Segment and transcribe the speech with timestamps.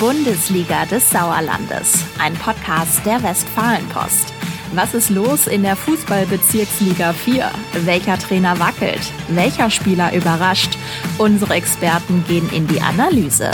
[0.00, 4.32] Bundesliga des Sauerlandes, ein Podcast der Westfalenpost.
[4.72, 7.50] Was ist los in der Fußballbezirksliga 4?
[7.84, 9.12] Welcher Trainer wackelt?
[9.28, 10.78] Welcher Spieler überrascht?
[11.18, 13.50] Unsere Experten gehen in die Analyse.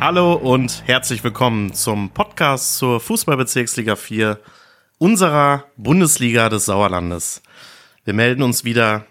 [0.00, 4.38] Hallo und herzlich willkommen zum Podcast zur Fußballbezirksliga 4
[4.98, 7.40] unserer Bundesliga des Sauerlandes.
[8.04, 9.06] Wir melden uns wieder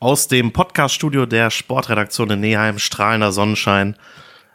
[0.00, 3.96] aus dem Podcaststudio der Sportredaktion in Neheim, strahlender Sonnenschein.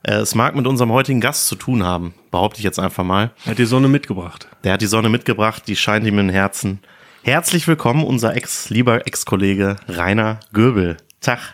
[0.01, 3.31] Äh, es mag mit unserem heutigen Gast zu tun haben, behaupte ich jetzt einfach mal.
[3.45, 4.47] Er hat die Sonne mitgebracht.
[4.63, 6.79] Der hat die Sonne mitgebracht, die scheint ihm in den Herzen.
[7.21, 10.97] Herzlich willkommen, unser Ex, lieber Ex-Kollege Rainer Göbel.
[11.21, 11.53] Tag.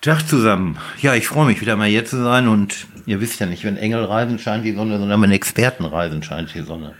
[0.00, 0.78] Tag zusammen.
[1.02, 3.78] Ja, ich freue mich wieder mal hier zu sein und ihr wisst ja nicht, wenn
[3.78, 6.94] Engel reisen, scheint die Sonne, sondern wenn Experten reisen, scheint die Sonne.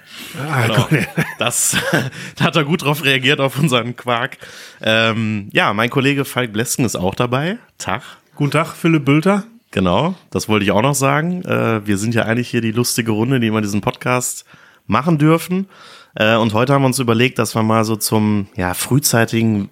[0.50, 1.06] Ah, genau.
[1.38, 1.76] Das,
[2.36, 4.38] da hat er gut drauf reagiert auf unseren Quark.
[4.80, 7.58] Ähm, ja, mein Kollege Falk Blesken ist auch dabei.
[7.76, 8.02] Tag.
[8.36, 9.44] Guten Tag, Philipp Bülter.
[9.70, 11.44] Genau, das wollte ich auch noch sagen.
[11.44, 14.46] Äh, wir sind ja eigentlich hier die lustige Runde, die wir diesen Podcast
[14.86, 15.68] machen dürfen.
[16.14, 19.68] Äh, und heute haben wir uns überlegt, dass wir mal so zum ja, frühzeitigen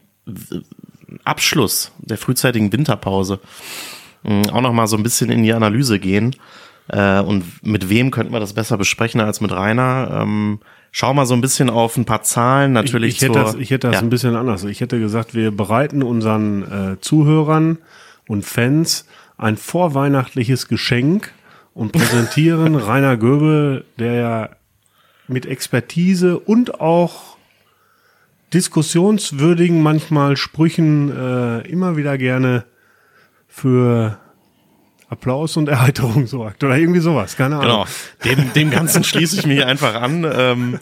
[1.24, 3.40] Abschluss der frühzeitigen Winterpause
[4.26, 6.36] mh, auch noch mal so ein bisschen in die Analyse gehen.
[6.88, 10.20] Äh, und mit wem könnten wir das besser besprechen als mit Rainer?
[10.22, 10.60] Ähm,
[10.92, 12.72] schau mal so ein bisschen auf ein paar Zahlen.
[12.72, 13.16] Natürlich.
[13.16, 14.02] Ich, ich hätte das, ich hätte das ja.
[14.02, 14.64] ein bisschen anders.
[14.64, 17.78] Ich hätte gesagt, wir bereiten unseren äh, Zuhörern
[18.28, 21.32] und Fans ein vorweihnachtliches Geschenk
[21.74, 24.48] und präsentieren Rainer Göbel, der ja
[25.28, 27.36] mit Expertise und auch
[28.54, 32.64] diskussionswürdigen manchmal Sprüchen äh, immer wieder gerne
[33.56, 34.18] für
[35.08, 37.86] Applaus und Erheiterung sorgt oder irgendwie sowas, keine Ahnung.
[38.24, 40.80] Genau, dem, dem Ganzen schließe ich mich einfach an ähm,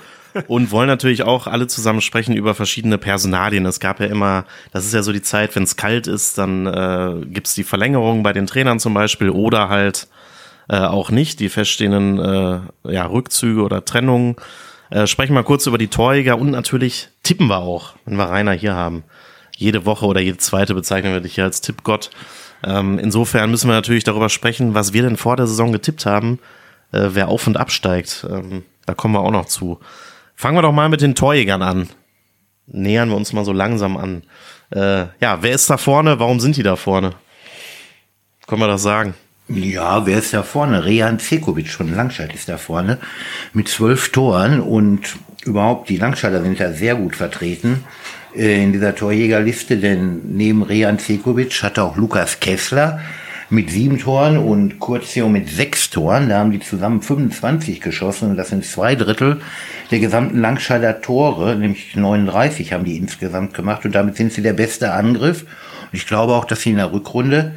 [0.49, 3.65] und wollen natürlich auch alle zusammen sprechen über verschiedene Personalien.
[3.67, 6.67] Es gab ja immer, das ist ja so die Zeit, wenn es kalt ist, dann
[6.67, 10.09] äh, gibt es die Verlängerung bei den Trainern zum Beispiel oder halt
[10.69, 14.35] äh, auch nicht, die feststehenden äh, ja, Rückzüge oder Trennungen.
[14.91, 18.53] Äh, sprechen wir kurz über die Torjäger und natürlich tippen wir auch, wenn wir Rainer
[18.53, 19.05] hier haben.
[19.57, 22.11] Jede Woche oder jede zweite bezeichnen wir dich hier als Tippgott.
[22.65, 26.39] Ähm, insofern müssen wir natürlich darüber sprechen, was wir denn vor der Saison getippt haben,
[26.93, 28.27] äh, wer auf und absteigt.
[28.31, 29.81] Ähm, da kommen wir auch noch zu.
[30.35, 31.89] Fangen wir doch mal mit den Torjägern an.
[32.67, 34.23] Nähern wir uns mal so langsam an.
[34.71, 36.19] Äh, ja, wer ist da vorne?
[36.19, 37.13] Warum sind die da vorne?
[38.47, 39.15] Können wir das sagen?
[39.49, 40.85] Ja, wer ist da vorne?
[40.85, 42.99] Rehan Cekovic von Langscheid ist da vorne
[43.53, 47.85] mit zwölf Toren und überhaupt die Langscheider sind da sehr gut vertreten
[48.35, 53.01] in dieser Torjägerliste, denn neben Rehan Cekovic hat auch Lukas Kessler
[53.49, 56.29] mit sieben Toren und Kurzio mit sechs Toren.
[56.29, 59.41] Da haben die zusammen 25 geschossen und das sind zwei Drittel
[59.91, 64.55] der gesamten Langscheider Tore, nämlich 39 haben die insgesamt gemacht und damit sind sie der
[64.55, 65.43] beste Angriff.
[65.43, 67.53] Und ich glaube auch, dass sie in der Rückrunde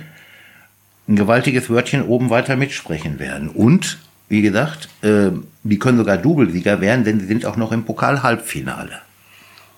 [1.08, 3.50] ein gewaltiges Wörtchen oben weiter mitsprechen werden.
[3.50, 3.98] Und,
[4.30, 5.32] wie gesagt, äh,
[5.64, 9.07] die können sogar Doublesieger werden, denn sie sind auch noch im Pokal-Halbfinale.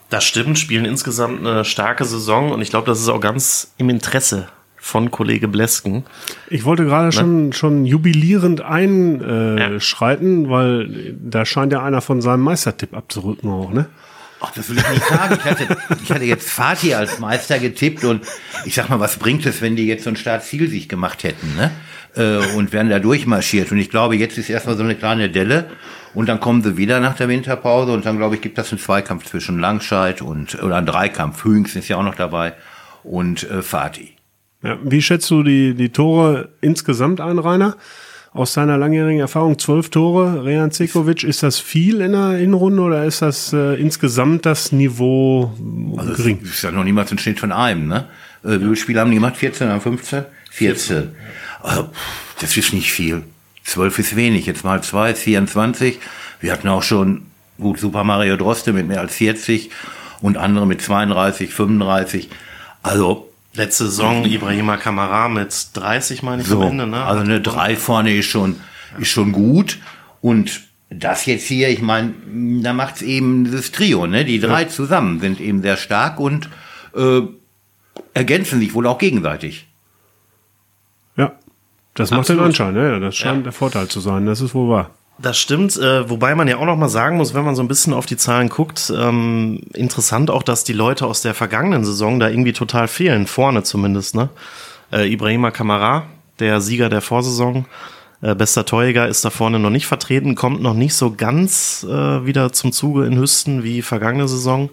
[0.09, 3.89] Das stimmt, spielen insgesamt eine starke Saison und ich glaube, das ist auch ganz im
[3.89, 6.05] Interesse von Kollege Blesken.
[6.49, 7.11] Ich wollte gerade ne?
[7.11, 10.49] schon, schon jubilierend einschreiten, äh, ja.
[10.49, 13.87] weil da scheint ja einer von seinem Meistertipp abzurücken auch, ne?
[14.41, 15.37] Ach, das will ich nicht sagen.
[15.37, 18.25] Ich hatte, ich hatte jetzt Fatih als Meister getippt und
[18.65, 21.55] ich sag mal, was bringt es, wenn die jetzt so ein Startziel sich gemacht hätten,
[21.55, 21.71] ne?
[22.15, 23.71] Äh, und werden da durchmarschiert.
[23.71, 25.69] Und ich glaube, jetzt ist erstmal so eine kleine Delle
[26.13, 28.79] und dann kommen sie wieder nach der Winterpause und dann, glaube ich, gibt das einen
[28.79, 31.43] Zweikampf zwischen Langscheid und, oder einen Dreikampf.
[31.43, 32.53] Hüings ist ja auch noch dabei
[33.03, 34.13] und äh, Fatih.
[34.63, 37.77] Ja, wie schätzt du die, die Tore insgesamt ein, Rainer?
[38.31, 43.03] Aus seiner langjährigen Erfahrung zwölf Tore, Rehan Cekovic, ist das viel in der Hinrunde oder
[43.05, 45.51] ist das äh, insgesamt das Niveau
[45.97, 46.39] also gering?
[46.41, 48.05] Das ist ja noch niemals ein Schnitt von einem, ne?
[48.43, 49.35] Äh, wie viele Spiele haben die gemacht?
[49.35, 50.25] 14 oder 15?
[50.51, 51.09] 14.
[51.61, 51.89] Also,
[52.39, 53.23] das ist nicht viel.
[53.69, 54.45] 12 ist wenig.
[54.45, 55.99] Jetzt mal zwei, 24.
[56.39, 57.23] Wir hatten auch schon,
[57.57, 59.69] gut, Super Mario Droste mit mehr als 40
[60.21, 62.29] und andere mit 32, 35.
[62.83, 66.87] Also, Letzte Saison Ibrahima Kamara mit 30, meine ich, so, am Ende.
[66.87, 67.03] Ne?
[67.03, 68.57] Also eine 3 vorne ist schon,
[68.99, 69.79] ist schon gut.
[70.21, 72.13] Und das jetzt hier, ich meine,
[72.61, 74.25] da macht's eben dieses Trio, ne?
[74.25, 74.67] Die drei ja.
[74.67, 76.49] zusammen sind eben sehr stark und
[76.95, 77.21] äh,
[78.13, 79.67] ergänzen sich wohl auch gegenseitig.
[81.99, 82.97] Das macht den Anschein, ja.
[82.97, 83.43] Das scheint ja.
[83.43, 84.91] der Vorteil zu sein, das ist wohl wahr.
[85.21, 87.67] Das stimmt, äh, wobei man ja auch noch mal sagen muss, wenn man so ein
[87.67, 92.21] bisschen auf die Zahlen guckt, ähm, interessant auch, dass die Leute aus der vergangenen Saison
[92.21, 94.15] da irgendwie total fehlen, vorne zumindest.
[94.15, 94.29] Ne?
[94.93, 96.05] Äh, Ibrahima Kamara,
[96.39, 97.65] der Sieger der Vorsaison,
[98.21, 102.25] äh, bester Torjäger, ist da vorne noch nicht vertreten, kommt noch nicht so ganz äh,
[102.25, 104.69] wieder zum Zuge in Hüsten wie vergangene Saison.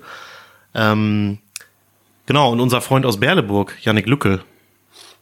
[0.77, 1.39] Ähm,
[2.27, 4.43] genau, und unser Freund aus Berleburg, Yannick Lückel,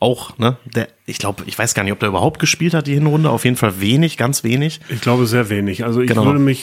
[0.05, 2.95] auch, ne, der, ich glaube, ich weiß gar nicht, ob der überhaupt gespielt hat, die
[2.95, 3.31] Hinrunde.
[3.31, 4.81] Auf jeden Fall wenig, ganz wenig.
[4.91, 5.85] Ich glaube sehr wenig.
[5.85, 6.27] Also ich Genau.
[6.27, 6.63] würde mich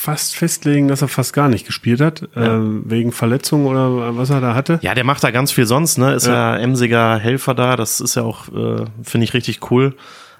[0.00, 2.48] fast festlegen, dass er fast gar nicht gespielt hat, äh,
[2.84, 4.78] wegen Verletzung oder was er da hatte.
[4.82, 6.14] Ja, der macht da ganz viel sonst, ne?
[6.14, 7.74] Ist ja, emsiger Helfer da.
[7.76, 9.96] Das ist ja auch, äh, finde ich, richtig cool.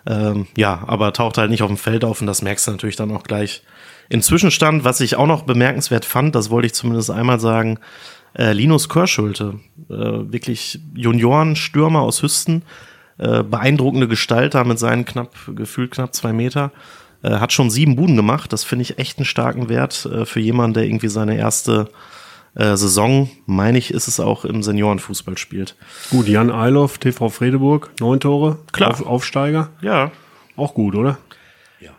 [0.06, 2.96] Ähm, ja, aber taucht halt nicht auf dem Feld auf und das merkst du natürlich
[2.96, 3.62] dann auch gleich.
[4.08, 7.78] Im Zwischenstand, was ich auch noch bemerkenswert fand, das wollte ich zumindest einmal sagen,
[8.38, 12.62] äh, Linus Körschulte, äh, wirklich Juniorenstürmer aus Hüsten,
[13.18, 16.70] äh, beeindruckende Gestalt da mit seinen knapp, gefühlt knapp zwei Meter,
[17.22, 18.52] äh, hat schon sieben Buden gemacht.
[18.52, 21.88] Das finde ich echt einen starken Wert äh, für jemanden, der irgendwie seine erste
[22.54, 25.74] äh, Saison, meine ich, ist es auch im Seniorenfußball spielt.
[26.10, 28.90] Gut, Jan Eiloff, TV Fredeburg, neun Tore, Klar.
[28.92, 30.12] Auf, Aufsteiger, Ja,
[30.56, 31.18] auch gut, oder?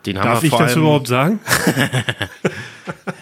[0.06, 1.40] den haben Darf wir ich das überhaupt sagen?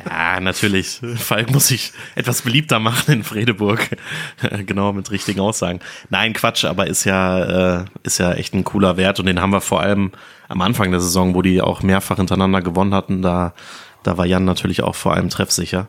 [0.09, 1.01] Ja, natürlich.
[1.17, 3.97] Falk muss sich etwas beliebter machen in Fredeburg.
[4.67, 5.81] genau, mit richtigen Aussagen.
[6.11, 9.51] Nein, Quatsch, aber ist ja, äh, ist ja echt ein cooler Wert und den haben
[9.53, 10.13] wir vor allem
[10.49, 13.55] am Anfang der Saison, wo die auch mehrfach hintereinander gewonnen hatten, da,
[14.03, 15.89] da war Jan natürlich auch vor allem treffsicher.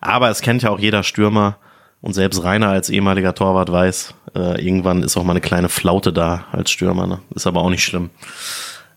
[0.00, 1.58] Aber es kennt ja auch jeder Stürmer
[2.00, 6.12] und selbst Rainer als ehemaliger Torwart weiß, äh, irgendwann ist auch mal eine kleine Flaute
[6.12, 7.06] da als Stürmer.
[7.06, 7.20] Ne?
[7.34, 8.10] Ist aber auch nicht schlimm.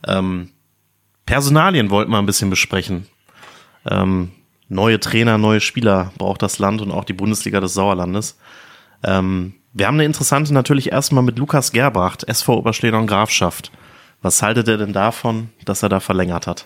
[0.07, 0.49] Ähm,
[1.25, 3.07] Personalien wollten wir ein bisschen besprechen.
[3.89, 4.31] Ähm,
[4.69, 8.37] neue Trainer, neue Spieler braucht das Land und auch die Bundesliga des Sauerlandes.
[9.03, 13.71] Ähm, wir haben eine interessante natürlich erstmal mit Lukas Gerbracht, SV Oberschleder und Grafschaft.
[14.21, 16.65] Was haltet ihr denn davon, dass er da verlängert hat?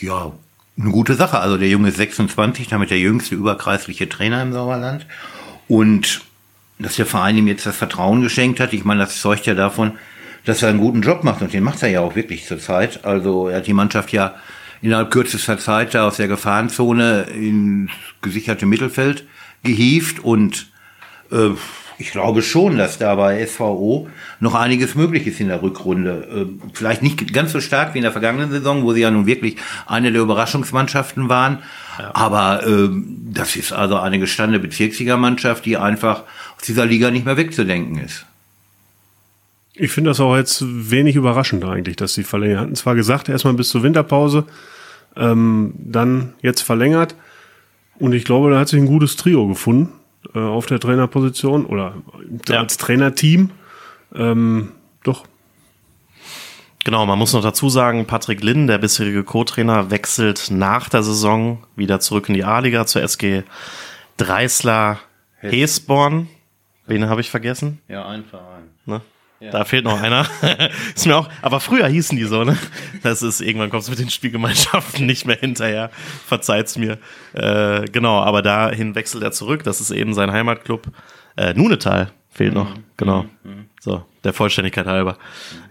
[0.00, 0.32] Ja,
[0.78, 1.40] eine gute Sache.
[1.40, 5.06] Also der Junge ist 26, damit der jüngste überkreisliche Trainer im Sauerland.
[5.66, 6.22] Und
[6.78, 9.98] dass der Verein ihm jetzt das Vertrauen geschenkt hat, ich meine, das zeugt ja davon,
[10.44, 11.42] dass er einen guten Job macht.
[11.42, 13.04] Und den macht er ja auch wirklich zurzeit.
[13.04, 14.36] Also er hat die Mannschaft ja
[14.82, 17.90] innerhalb kürzester Zeit da aus der Gefahrenzone ins
[18.22, 19.26] gesicherte Mittelfeld
[19.62, 20.20] gehievt.
[20.20, 20.70] Und
[21.30, 21.50] äh,
[22.00, 24.08] ich glaube schon, dass da bei SVO
[24.38, 26.46] noch einiges möglich ist in der Rückrunde.
[26.48, 29.26] Äh, vielleicht nicht ganz so stark wie in der vergangenen Saison, wo sie ja nun
[29.26, 31.58] wirklich eine der Überraschungsmannschaften waren.
[32.14, 32.88] Aber äh,
[33.32, 36.22] das ist also eine gestandene Bezirksligamannschaft, die einfach
[36.56, 38.27] aus dieser Liga nicht mehr wegzudenken ist.
[39.78, 42.60] Ich finde das auch jetzt wenig überraschend eigentlich, dass sie verlängert.
[42.60, 44.44] Hatten zwar gesagt, erstmal bis zur Winterpause,
[45.16, 47.14] ähm, dann jetzt verlängert.
[47.98, 49.92] Und ich glaube, da hat sich ein gutes Trio gefunden
[50.34, 51.94] äh, auf der Trainerposition oder
[52.48, 52.58] Ja.
[52.60, 53.50] als Trainerteam.
[54.14, 54.72] Ähm,
[55.04, 55.24] doch,
[56.84, 61.62] Genau, man muss noch dazu sagen, Patrick Linn, der bisherige Co-Trainer, wechselt nach der Saison
[61.76, 63.42] wieder zurück in die A-Liga zur SG
[64.16, 64.98] Dreisler
[65.40, 66.28] Hesborn.
[66.86, 67.80] Wen habe ich vergessen?
[67.88, 68.62] Ja, ein Verein.
[68.86, 69.02] Ne?
[69.40, 70.26] Da fehlt noch einer.
[70.96, 72.58] ist mir auch, aber früher hießen die so, ne?
[73.04, 75.90] Das ist, irgendwann kommst du mit den Spielgemeinschaften nicht mehr hinterher.
[76.26, 76.98] Verzeiht's mir.
[77.34, 79.62] Äh, genau, aber dahin wechselt er zurück.
[79.62, 80.88] Das ist eben sein Heimatclub.
[81.36, 82.74] Äh, Nunetal fehlt noch.
[82.96, 83.26] Genau.
[83.80, 85.16] So, der Vollständigkeit halber.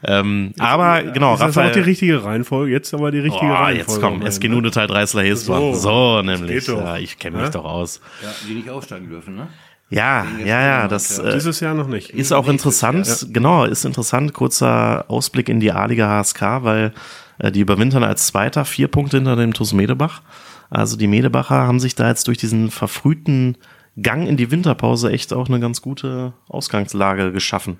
[0.04, 2.72] Ähm, aber genau, ist das auch die richtige Reihenfolge?
[2.72, 3.78] Jetzt aber die richtige Oh, Reihenfolge.
[3.92, 4.56] jetzt komm, SG ne?
[4.56, 5.74] Nunetal Dreisler Hesborn.
[5.75, 5.80] So.
[6.18, 6.66] So, nämlich.
[6.66, 6.68] geht.
[6.78, 7.52] Ja, ich kenne mich Ja?
[7.52, 8.00] doch aus.
[8.24, 9.50] Ja, die nicht aufsteigen dürfen, ne?
[9.89, 12.10] Ja, ja, ja, das äh, Dieses Jahr noch nicht.
[12.10, 13.28] ist auch interessant.
[13.31, 14.34] Genau, ist interessant.
[14.34, 16.94] Kurzer Ausblick in die A-Liga HSK, weil
[17.39, 20.22] äh, die überwintern als Zweiter vier Punkte hinter dem TuS Medebach.
[20.69, 23.57] Also die Medebacher haben sich da jetzt durch diesen verfrühten
[24.02, 27.80] Gang in die Winterpause echt auch eine ganz gute Ausgangslage geschaffen.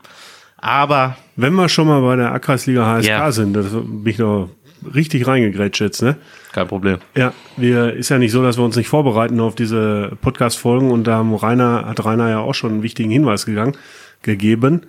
[0.60, 3.32] Aber Wenn wir schon mal bei der A-Kreisliga HSK Ja.
[3.32, 4.50] sind, das bin ich noch
[4.94, 6.18] richtig reingegrätscht jetzt, ne?
[6.54, 6.98] kein Problem.
[7.16, 11.04] Ja, wir ist ja nicht so, dass wir uns nicht vorbereiten auf diese Podcast-Folgen und
[11.06, 13.78] da haben Rainer, hat Rainer ja auch schon einen wichtigen Hinweis gegangen,
[14.24, 14.82] gegeben.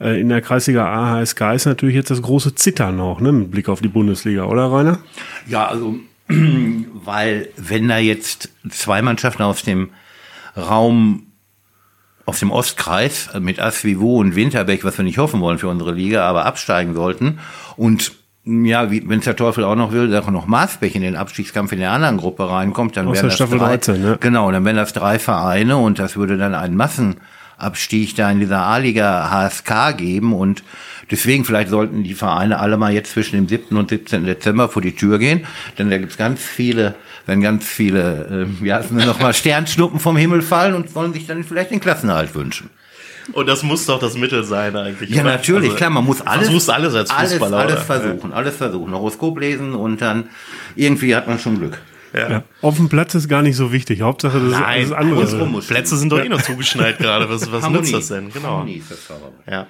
[0.00, 3.50] Äh, In der Kreisliga A HSK ist natürlich jetzt das große Zittern auch, ne, mit
[3.50, 4.98] Blick auf die Bundesliga, oder Rainer?
[5.48, 5.96] Ja, also,
[6.28, 9.90] weil wenn da jetzt zwei Mannschaften aus dem
[10.56, 11.26] Raum,
[12.24, 15.92] aus dem Ostkreis äh, mit Asvivo und Winterberg, was wir nicht hoffen wollen für unsere
[15.92, 17.38] Liga, aber absteigen sollten
[17.76, 18.12] und
[18.46, 21.72] ja, wie, wenn der Teufel auch noch will, dass auch noch Maßbech in den Abstiegskampf
[21.72, 24.18] in der anderen Gruppe reinkommt, dann Aus wären das Staffel drei, 13, ne?
[24.20, 28.60] Genau, dann wären das drei Vereine und das würde dann einen Massenabstieg da in dieser
[28.60, 30.62] A-Liga HSK geben und
[31.10, 33.76] deswegen vielleicht sollten die Vereine alle mal jetzt zwischen dem 7.
[33.76, 34.24] und 17.
[34.24, 35.44] Dezember vor die Tür gehen,
[35.76, 36.94] denn da gibt's ganz viele,
[37.26, 41.42] wenn ganz viele, äh, ja, noch mal Sternschnuppen vom Himmel fallen und wollen sich dann
[41.42, 42.70] vielleicht den Klassenerhalt wünschen.
[43.32, 45.10] Und das muss doch das Mittel sein eigentlich.
[45.10, 47.56] Ja, natürlich, Also, klar, man muss alles, Versuchst alles als Fußballer.
[47.58, 50.28] alles, alles versuchen, alles versuchen, Horoskop lesen und dann
[50.76, 51.78] irgendwie hat man schon Glück.
[52.14, 52.44] Ja.
[52.62, 54.00] Auf dem Platz ist gar nicht so wichtig.
[54.00, 55.60] Hauptsache, das ist Nein, alles andere.
[55.60, 57.28] Plätze sind doch eh noch zugeschneit gerade.
[57.28, 58.30] Was, was nützt das denn?
[58.32, 58.48] Genau.
[58.58, 59.34] Harmonie ist das Zauberwort.
[59.50, 59.66] Ja.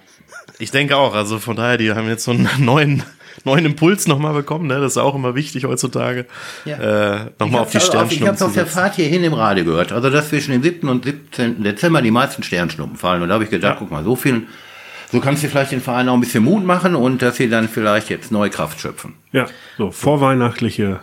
[0.59, 3.03] Ich denke auch, also von daher, die haben jetzt so einen neuen,
[3.45, 4.81] neuen Impuls nochmal bekommen, ne?
[4.81, 6.26] Das ist auch immer wichtig heutzutage.
[6.64, 6.76] Ja.
[7.16, 8.66] Äh, nochmal auf die Ich habe Sternschnuppen es auf zu der.
[8.66, 9.93] Fahrt hierhin im Radio gehört.
[9.93, 10.88] Also, dass zwischen dem 7.
[10.88, 11.62] und 17.
[11.62, 13.23] Dezember die meisten Sternschnuppen fallen.
[13.23, 14.43] Und da habe ich gedacht, guck mal, so viel
[15.12, 17.69] so kannst du vielleicht den Verein auch ein bisschen Mut machen und dass sie dann
[17.69, 19.14] vielleicht jetzt neue Kraft schöpfen.
[19.33, 19.47] Ja,
[19.78, 20.99] so vorweihnachtliche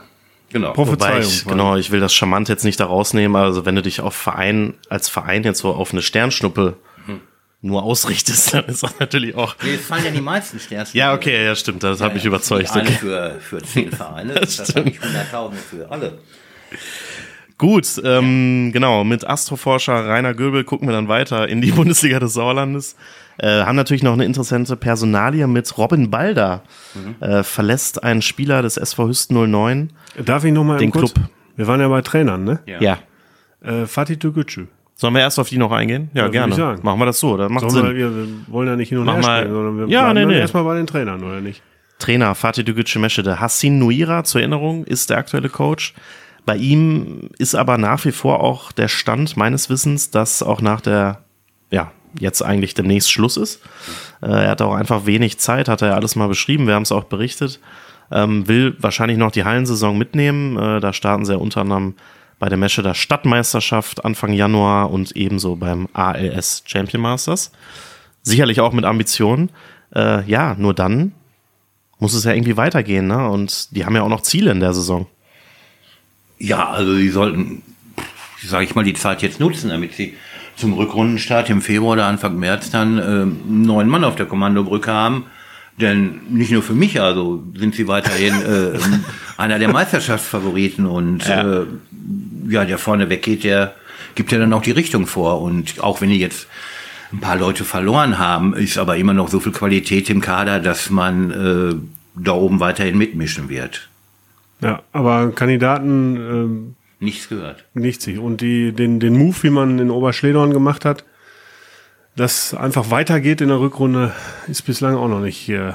[0.52, 0.74] Genau.
[0.74, 1.22] Prophezeiung.
[1.22, 3.36] ich, genau, ich will das charmant jetzt nicht da rausnehmen.
[3.36, 6.76] Also wenn du dich auf Verein, als Verein jetzt so auf eine Sternschnuppe
[7.64, 9.56] nur ausrichtest, dann ist das natürlich auch.
[9.64, 10.88] Nee, es fallen ja die meisten Sterne.
[10.94, 12.70] Ja, okay, ja, stimmt, das hat mich überzeugt.
[12.72, 12.92] Eine Okay.
[13.00, 16.20] für, für zehn Vereine, das, das habe ich Hunderttausende für alle.
[17.58, 22.34] Gut, ähm, genau, mit Astroforscher Rainer Göbel gucken wir dann weiter in die Bundesliga des
[22.34, 22.96] Sauerlandes.
[23.38, 26.64] Äh, haben natürlich noch eine interessante Personalie mit Robin Balder.
[27.20, 29.92] Äh, verlässt ein Spieler des SV Hüsten 09.
[30.24, 30.92] Darf ich noch mal Den?
[30.92, 31.14] Club.
[31.56, 32.60] Wir waren ja bei Trainern, ne?
[32.66, 33.00] Ja.
[33.64, 34.68] Äh, Fatih Türkgücü.
[34.96, 36.10] Sollen wir erst auf die noch eingehen?
[36.14, 36.80] Ja, Ja, gerne.
[36.82, 37.96] Machen wir das so, das macht Sollen Sinn.
[37.96, 40.40] wir, wir wollen ja nicht hin und Mach her springen, sondern wir Ja, nee, nee.
[40.40, 41.62] erstmal bei den Trainern, oder nicht?
[42.00, 43.40] Trainer Fatih Dügücü Meschede.
[43.40, 45.94] Hassin Nuira, zur Erinnerung, ist der aktuelle Coach.
[46.46, 50.82] Bei ihm ist aber nach wie vor auch der Stand meines Wissens, dass auch nach
[50.82, 51.24] der,
[51.72, 53.62] ja, jetzt eigentlich demnächst Schluss ist.
[54.22, 56.84] Äh, er hat auch einfach wenig Zeit, hat er ja alles mal beschrieben, wir haben
[56.84, 57.60] es auch berichtet.
[58.12, 60.58] Ähm, will wahrscheinlich noch die Hallensaison mitnehmen.
[60.58, 61.96] Äh, da starten sie ja unter anderem
[62.44, 67.54] bei der Mescheder Stadtmeisterschaft Anfang Januar und ebenso beim ALS Champion Masters.
[68.22, 69.50] Sicherlich auch mit Ambitionen.
[69.96, 71.14] Äh, ja, nur dann
[72.00, 73.30] muss es ja irgendwie weitergehen, ne?
[73.30, 75.08] Und die haben ja auch noch Ziele in der Saison.
[76.38, 77.62] Ja, also sie sollten,
[78.46, 80.18] sage ich mal, die Zeit jetzt nutzen, damit sie
[80.58, 84.92] zum Rückrundenstart im Februar oder Anfang März dann äh, einen neuen Mann auf der Kommandobrücke
[84.92, 85.28] haben.
[85.80, 88.78] Denn nicht nur für mich, also sind sie weiterhin äh,
[89.38, 91.62] einer der Meisterschaftsfavoriten und ja.
[91.62, 91.66] Äh,
[92.48, 93.74] ja, der vorne weggeht, der
[94.16, 95.42] gibt ja dann auch die Richtung vor.
[95.42, 96.48] Und auch wenn die jetzt
[97.12, 100.90] ein paar Leute verloren haben, ist aber immer noch so viel Qualität im Kader, dass
[100.90, 101.76] man äh,
[102.16, 103.90] da oben weiterhin mitmischen wird.
[104.62, 107.66] Ja, aber Kandidaten ähm, Nichts gehört.
[107.74, 108.08] nichts.
[108.08, 111.04] Und die, den, den Move, wie man in Oberschledorn gemacht hat,
[112.16, 114.14] das einfach weitergeht in der Rückrunde,
[114.48, 115.74] ist bislang auch noch nicht äh,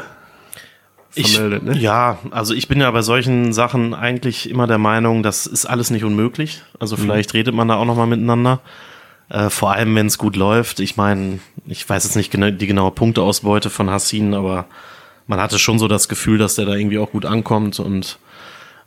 [1.26, 1.62] vermeldet.
[1.64, 1.78] ich, ne?
[1.80, 5.90] Ja, also ich bin ja bei solchen Sachen eigentlich immer der Meinung, das ist alles
[5.90, 6.62] nicht unmöglich.
[6.78, 7.00] Also Mhm.
[7.02, 8.60] vielleicht redet man da auch noch mal miteinander.
[9.30, 10.80] Äh, vor allem, wenn es gut läuft.
[10.80, 14.66] Ich meine, ich weiß jetzt nicht genau, die genaue Punkteausbeute von Hassin, aber
[15.26, 18.18] man hatte schon so das Gefühl, dass der da irgendwie auch gut ankommt und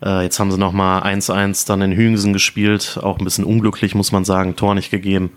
[0.03, 3.93] äh, jetzt haben sie noch mal 1-1 dann in Hüngsen gespielt, auch ein bisschen unglücklich,
[3.93, 5.31] muss man sagen, Tor nicht gegeben.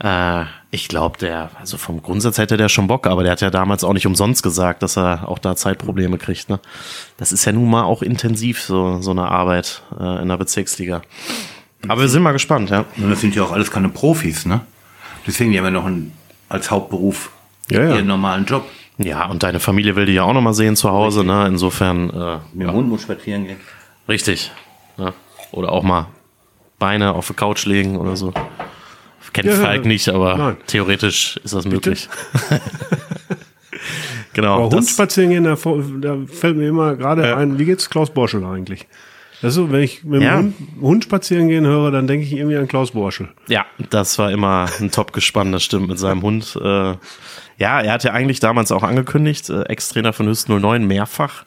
[0.00, 3.50] Äh, ich glaube, der, also vom Grundsatz hätte der schon Bock, aber der hat ja
[3.50, 6.48] damals auch nicht umsonst gesagt, dass er auch da Zeitprobleme kriegt.
[6.50, 6.58] Ne?
[7.16, 11.02] Das ist ja nun mal auch intensiv, so, so eine Arbeit äh, in der Bezirksliga.
[11.86, 12.84] Aber wir sind mal gespannt, ja.
[12.96, 14.62] Und das sind ja auch alles keine Profis, ne?
[15.26, 16.12] Deswegen die haben ja noch einen,
[16.48, 17.30] als Hauptberuf
[17.70, 17.94] Ja, ja.
[17.96, 18.64] ihren normalen Job.
[18.98, 21.46] Ja, und deine Familie will die ja auch noch mal sehen zu Hause, ne?
[21.46, 23.58] Insofern, äh, Mit dem Hund muss spazieren gehen.
[24.08, 24.50] richtig.
[24.96, 25.12] Ne?
[25.52, 26.06] Oder auch mal
[26.78, 28.32] Beine auf die Couch legen oder so.
[29.34, 30.56] Kennt Ja, Falk nicht, aber nein.
[30.66, 32.08] theoretisch ist das möglich.
[34.32, 34.66] genau.
[34.66, 35.56] Aber Hund spazieren gehen, da,
[36.00, 37.36] da fällt mir immer gerade Ja.
[37.36, 38.86] ein, wie geht's Klaus Borschel eigentlich?
[39.42, 40.36] Also, wenn ich mit dem Ja.
[40.38, 43.28] Hund, Hund spazieren gehen höre, dann denke ich irgendwie an Klaus Borschel.
[43.48, 46.56] Ja, das war immer ein Top-Gespann, das stimmt, mit seinem Hund.
[46.62, 46.94] Äh,
[47.58, 51.44] ja, er hat ja eigentlich damals auch angekündigt, äh, Ex-Trainer von Hüsten 09, mehrfach.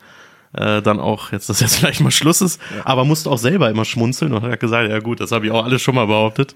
[0.53, 3.85] Äh, dann auch, jetzt, dass jetzt vielleicht mal Schluss ist, aber musste auch selber immer
[3.85, 6.55] schmunzeln und hat gesagt, ja gut, das habe ich auch alles schon mal behauptet.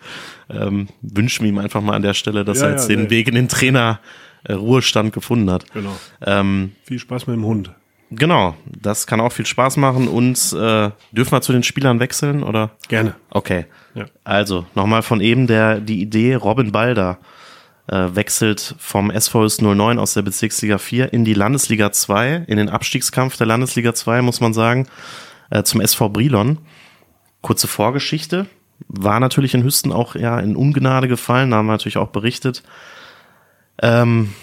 [0.50, 3.04] Ähm, wünschen wir ihm einfach mal an der Stelle, dass Ja, er jetzt ja, den
[3.06, 3.10] nee.
[3.10, 4.00] Weg in den Trainer
[4.44, 5.72] äh, Ruhestand gefunden hat.
[5.74, 5.96] Genau.
[6.26, 7.72] Ähm, Viel Spaß mit dem Hund.
[8.10, 12.44] genau, das kann auch viel Spaß machen und äh, dürfen wir zu den Spielern wechseln
[12.44, 12.72] oder?
[12.88, 13.16] Gerne.
[13.30, 13.66] Okay.
[13.94, 14.06] Ja.
[14.24, 17.18] Also, nochmal von eben der, die Idee, Robin Balder
[17.88, 23.38] wechselt vom SVS 09 aus der Bezirksliga 4 in die Landesliga 2, in den Abstiegskampf
[23.38, 24.88] der Landesliga 2, muss man sagen,
[25.50, 26.58] äh, zum SV Brilon.
[27.42, 28.46] Kurze Vorgeschichte.
[28.88, 32.64] War natürlich in Hüsten auch ja in Ungnade gefallen, haben wir natürlich auch berichtet.
[33.82, 34.34] Ähm,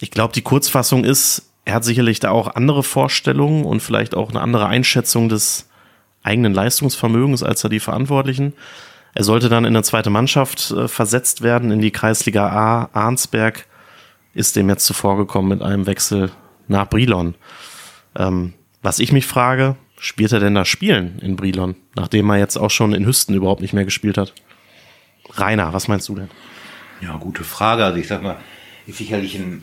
[0.00, 4.30] ich glaube, die Kurzfassung ist, er hat sicherlich da auch andere Vorstellungen und vielleicht auch
[4.30, 5.68] eine andere Einschätzung des
[6.22, 8.54] eigenen Leistungsvermögens als da die Verantwortlichen.
[9.14, 12.88] Er sollte dann in eine zweite Mannschaft äh, versetzt werden, in die Kreisliga A.
[12.92, 13.66] Arnsberg
[14.34, 16.32] ist dem jetzt zuvor gekommen mit einem Wechsel
[16.66, 17.34] nach Brilon.
[18.16, 22.56] Ähm, was ich mich frage, spielt er denn da Spielen in Brilon, nachdem er jetzt
[22.56, 24.34] auch schon in Hüsten überhaupt nicht mehr gespielt hat?
[25.30, 26.30] Rainer, was meinst du denn?
[27.00, 27.84] Ja, gute Frage.
[27.84, 28.36] Also ich sag mal,
[28.86, 29.62] ist sicherlich ein,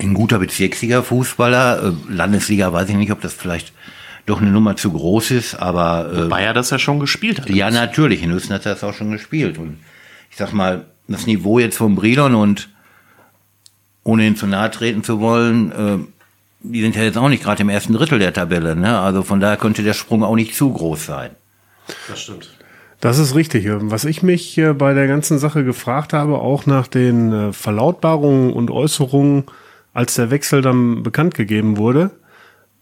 [0.00, 1.82] ein guter Bezirksliga-Fußballer.
[1.82, 3.72] Äh, Landesliga weiß ich nicht, ob das vielleicht
[4.26, 7.50] doch eine Nummer zu groß ist, aber äh, Weil er das ja schon gespielt hat.
[7.50, 8.22] ja, natürlich.
[8.22, 9.58] In Hüsten hat er das auch schon gespielt.
[9.58, 9.78] Und
[10.30, 12.70] ich sag mal, das Niveau jetzt vom Brilon und
[14.02, 15.98] ohne ihn zu nahe treten zu wollen, äh,
[16.60, 18.74] die sind ja jetzt auch nicht gerade im ersten Drittel der Tabelle.
[18.74, 18.98] Ne?
[18.98, 21.30] Also von daher könnte der Sprung auch nicht zu groß sein.
[22.08, 22.50] Das stimmt.
[23.00, 23.66] Das ist richtig.
[23.68, 28.70] Was ich mich bei der ganzen Sache gefragt habe, auch nach den äh, Verlautbarungen und
[28.70, 29.44] Äußerungen,
[29.92, 32.12] als der Wechsel dann bekannt gegeben wurde,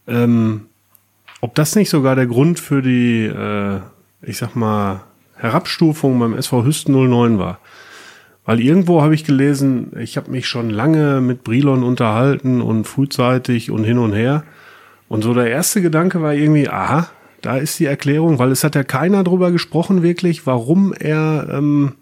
[0.07, 0.67] ähm,
[1.43, 3.81] ob das nicht sogar der Grund für die, äh,
[4.21, 5.01] ich sag mal,
[5.35, 7.59] Herabstufung beim SV Hüsten 09 war.
[8.45, 13.71] Weil irgendwo habe ich gelesen, ich habe mich schon lange mit Brilon unterhalten und frühzeitig
[13.71, 14.45] und hin und her.
[15.09, 17.09] Und so der erste Gedanke war irgendwie, aha,
[17.41, 21.95] da ist die Erklärung, weil es hat ja keiner drüber gesprochen wirklich, warum er ähm,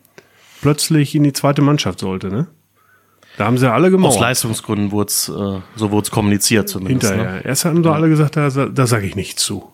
[0.62, 2.46] plötzlich in die zweite Mannschaft sollte, ne?
[3.38, 4.16] Da haben sie alle gemauert.
[4.16, 7.12] Aus Leistungsgründen wurde es, äh, so wurde es kommuniziert zumindest.
[7.12, 7.36] Hinterher.
[7.38, 7.46] Ne?
[7.46, 9.72] Erst hatten sie alle gesagt, da, da sage ich nichts zu.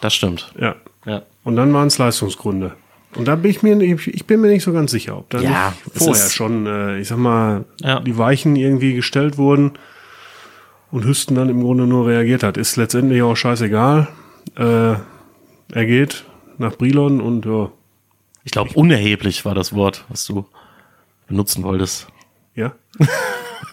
[0.00, 0.52] Das stimmt.
[0.60, 0.74] Ja.
[1.06, 1.22] Ja.
[1.44, 2.72] Und dann waren es Leistungsgründe.
[3.14, 5.40] Und da bin ich mir, nicht- ich bin mir nicht so ganz sicher, ob da
[5.40, 8.00] Ja, vorher schon, äh, ich sag mal, Ja.
[8.00, 9.72] die Weichen irgendwie gestellt wurden
[10.90, 12.56] und Hüsten dann im Grunde nur reagiert hat.
[12.58, 14.08] Ist letztendlich auch scheißegal.
[14.56, 14.62] Äh,
[15.72, 16.24] er geht
[16.58, 17.70] nach Brilon und ja,
[18.44, 20.46] Ich glaube, unerheblich war das Wort, was du
[21.28, 22.08] benutzen wolltest.
[22.58, 22.72] Ja.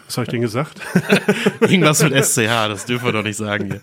[0.06, 0.80] Was habe ich denn gesagt?
[1.60, 3.80] Irgendwas mit SCH, das dürfen wir doch nicht sagen hier.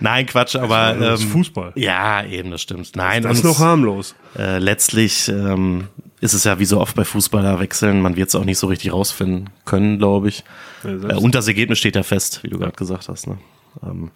[0.00, 1.72] Nein, Quatsch, aber Das ist ähm, Fußball.
[1.76, 2.96] Ja, eben, das stimmt.
[2.96, 4.14] Nein, Das ist noch harmlos.
[4.36, 5.88] äh, letztlich ähm,
[6.20, 8.92] ist es ja wie so oft bei Fußballerwechseln, man wird es auch nicht so richtig
[8.92, 10.42] rausfinden können, glaube ich.
[10.84, 13.26] Ja, Äh, und das Ergebnis steht ja fest, wie du gerade gesagt hast.
[13.28, 13.38] Ne?
[13.84, 14.10] Ähm,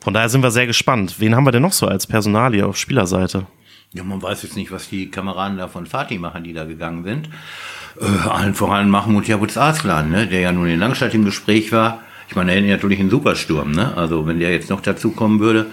[0.00, 1.16] von daher sind wir sehr gespannt.
[1.18, 3.46] Wen haben wir denn noch so als Personalie auf Spielerseite?
[3.92, 7.04] Ja, man weiß jetzt nicht, was die Kameraden da von Fatih machen, die da gegangen
[7.04, 7.28] sind.
[8.00, 12.00] Äh, allen voran Mahmoud Yabuz Arslan, ne, der ja nun in Langstadt im Gespräch war.
[12.28, 13.96] Ich meine, er hätte natürlich einen Supersturm, ne?
[13.96, 15.66] Also wenn der jetzt noch dazu kommen würde.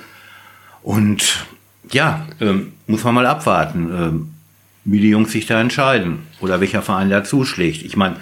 [0.83, 1.45] Und
[1.91, 4.29] ja, ähm, muss man mal abwarten, ähm,
[4.85, 7.83] wie die Jungs sich da entscheiden oder welcher Verein da zuschlägt.
[7.83, 8.17] Ich meine,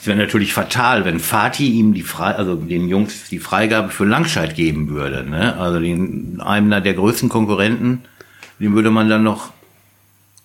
[0.00, 4.04] es wäre natürlich fatal, wenn Fatih ihm die Frei, also den Jungs die Freigabe für
[4.04, 5.28] Langscheid geben würde.
[5.28, 5.56] Ne?
[5.56, 8.02] Also den, einem der größten Konkurrenten,
[8.58, 9.50] den würde man dann noch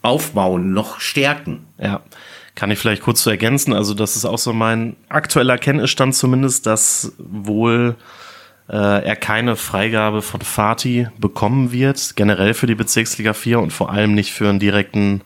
[0.02, 1.68] aufbauen, noch stärken.
[1.78, 2.02] Ja,
[2.56, 3.74] kann ich vielleicht kurz zu ergänzen.
[3.74, 7.96] Also das ist auch so mein aktueller Kenntnisstand zumindest, dass wohl
[8.70, 13.92] äh, er keine Freigabe von Fatih bekommen wird, generell für die Bezirksliga 4 und vor
[13.92, 15.22] allem nicht für einen direkten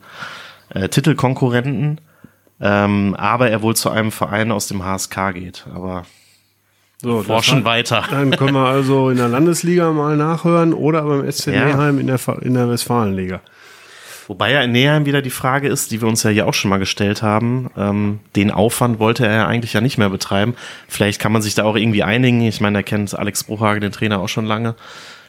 [0.69, 2.01] äh, Titelkonkurrenten.
[2.61, 5.65] Ähm, aber er wohl zu einem Verein aus dem HSK geht.
[5.73, 6.05] Aber
[7.03, 8.03] So, forschen hat- weiter.
[8.11, 11.65] Dann können wir also in der Landesliga mal nachhören oder beim SC Ja.
[11.65, 13.41] Neheim in der, in der Westfalenliga.
[14.29, 16.69] Wobei ja in Neheim wieder die Frage ist, die wir uns ja hier auch schon
[16.69, 17.69] mal gestellt haben.
[17.77, 20.55] Ähm, den Aufwand wollte er ja eigentlich ja nicht mehr betreiben.
[20.87, 22.41] Vielleicht kann man sich da auch irgendwie einigen.
[22.43, 24.75] Ich meine, er kennt Alex Bruchhagen, den Trainer, auch schon lange.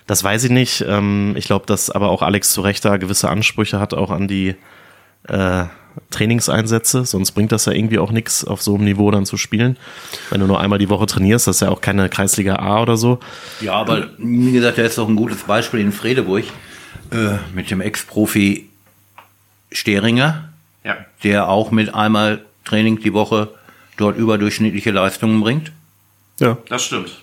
[0.06, 0.84] Das weiß ich nicht.
[0.88, 4.28] Ähm, ich glaube, dass aber auch Alex zu Recht da gewisse Ansprüche hat, auch an
[4.28, 4.54] die
[5.28, 5.64] äh,
[6.10, 7.04] Trainingseinsätze.
[7.04, 9.76] Sonst bringt das ja irgendwie auch nichts, auf so einem Niveau dann zu spielen.
[10.30, 12.96] Wenn du nur einmal die Woche trainierst, das ist ja auch keine Kreisliga A oder
[12.96, 13.20] so.
[13.60, 16.44] Ja, aber wie gesagt, er ist doch ein gutes Beispiel in Fredeburg
[17.12, 18.68] äh, mit dem Ex-Profi
[19.72, 20.48] Steringer,
[20.84, 20.96] Ja.
[21.22, 23.48] der auch mit einmal Training die Woche
[23.96, 25.72] dort überdurchschnittliche Leistungen bringt.
[26.40, 26.58] Ja.
[26.68, 27.20] Das stimmt.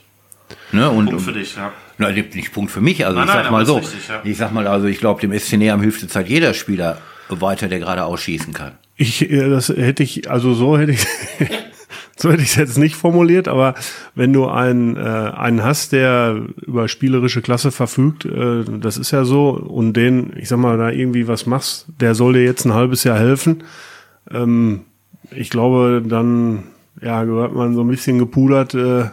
[0.72, 0.90] Ne?
[0.90, 1.72] Und, dich, ja.
[1.98, 3.06] Nein, nicht Punkt für mich.
[3.06, 3.76] Also Nein, ich nein, sag mal aber so.
[3.78, 4.22] richtig, ja.
[4.24, 6.98] Ich sag mal also, ich glaube, dem SC Neheim hilft zurzeit jeder Spieler
[7.40, 8.74] weiter, der gerade ausschießen kann.
[8.96, 11.06] Ich, äh, das hätte ich, also so hätte ich,
[12.18, 13.76] so hätte ich es jetzt nicht formuliert, aber
[14.16, 19.24] wenn du einen, äh, einen hast, der über spielerische Klasse verfügt, äh, das ist ja
[19.24, 22.74] so, und den, ich sag mal, da irgendwie was machst, der soll dir jetzt ein
[22.74, 23.64] halbes Jahr helfen.
[24.30, 24.82] Ähm,
[25.32, 26.64] ich glaube, dann,
[27.02, 29.06] ja, gehört man so ein bisschen gepudert, äh,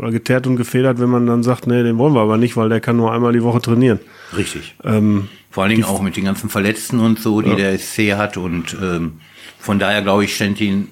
[0.00, 2.68] oder geteert und gefedert, wenn man dann sagt, nee, den wollen wir aber nicht, weil
[2.70, 4.00] der kann nur einmal die Woche trainieren.
[4.36, 4.74] Richtig.
[4.82, 8.36] Ähm, Vor allen Dingen auch mit den ganzen Verletzten und so, die der SC hat.
[8.38, 9.20] Und ähm,
[9.58, 10.88] von daher, glaube ich, stand ihn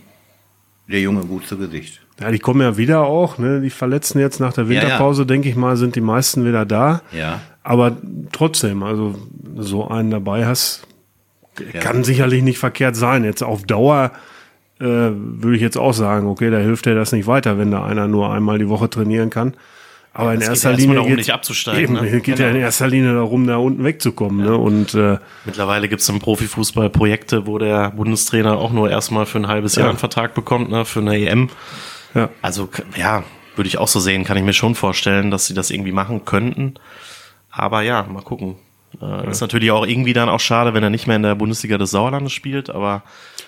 [0.88, 2.00] der Junge gut zu Gesicht.
[2.20, 3.60] Ja, die kommen ja wieder auch, ne?
[3.60, 4.82] Die Verletzten jetzt nach der Ja, ja.
[4.82, 7.02] Winterpause, denke ich mal, sind die meisten wieder da.
[7.12, 7.40] Ja.
[7.62, 7.96] Aber
[8.32, 9.14] trotzdem, also
[9.56, 10.82] so einen dabei hast,
[11.72, 11.80] Ja.
[11.80, 13.24] kann sicherlich nicht verkehrt sein.
[13.24, 14.10] Jetzt auf Dauer
[14.80, 17.84] äh, würde ich jetzt auch sagen, okay, da hilft dir das nicht weiter, wenn da
[17.84, 19.54] einer nur einmal die Woche trainieren kann.
[20.14, 22.20] Aber in es geht erster ja Linie darum, geht's- nicht abzusteigen, Eben, ne?
[22.22, 24.44] geht ja in erster Linie darum, da unten wegzukommen.
[24.44, 24.56] Ne?
[24.56, 29.38] Und äh, Mittlerweile gibt es im Profifußball Projekte, wo der Bundestrainer auch nur erstmal für
[29.38, 29.90] ein halbes Jahr Ja.
[29.90, 31.50] einen Vertrag bekommt, ne, für eine EM.
[32.14, 33.22] ja, Also ja,
[33.54, 36.24] würde ich auch so sehen, kann ich mir schon vorstellen, dass sie das irgendwie machen
[36.24, 36.74] könnten.
[37.50, 38.56] Aber ja, mal gucken.
[39.00, 41.78] Äh, Ist natürlich auch irgendwie dann auch schade, wenn er nicht mehr in der Bundesliga
[41.78, 43.02] des Sauerlandes spielt, aber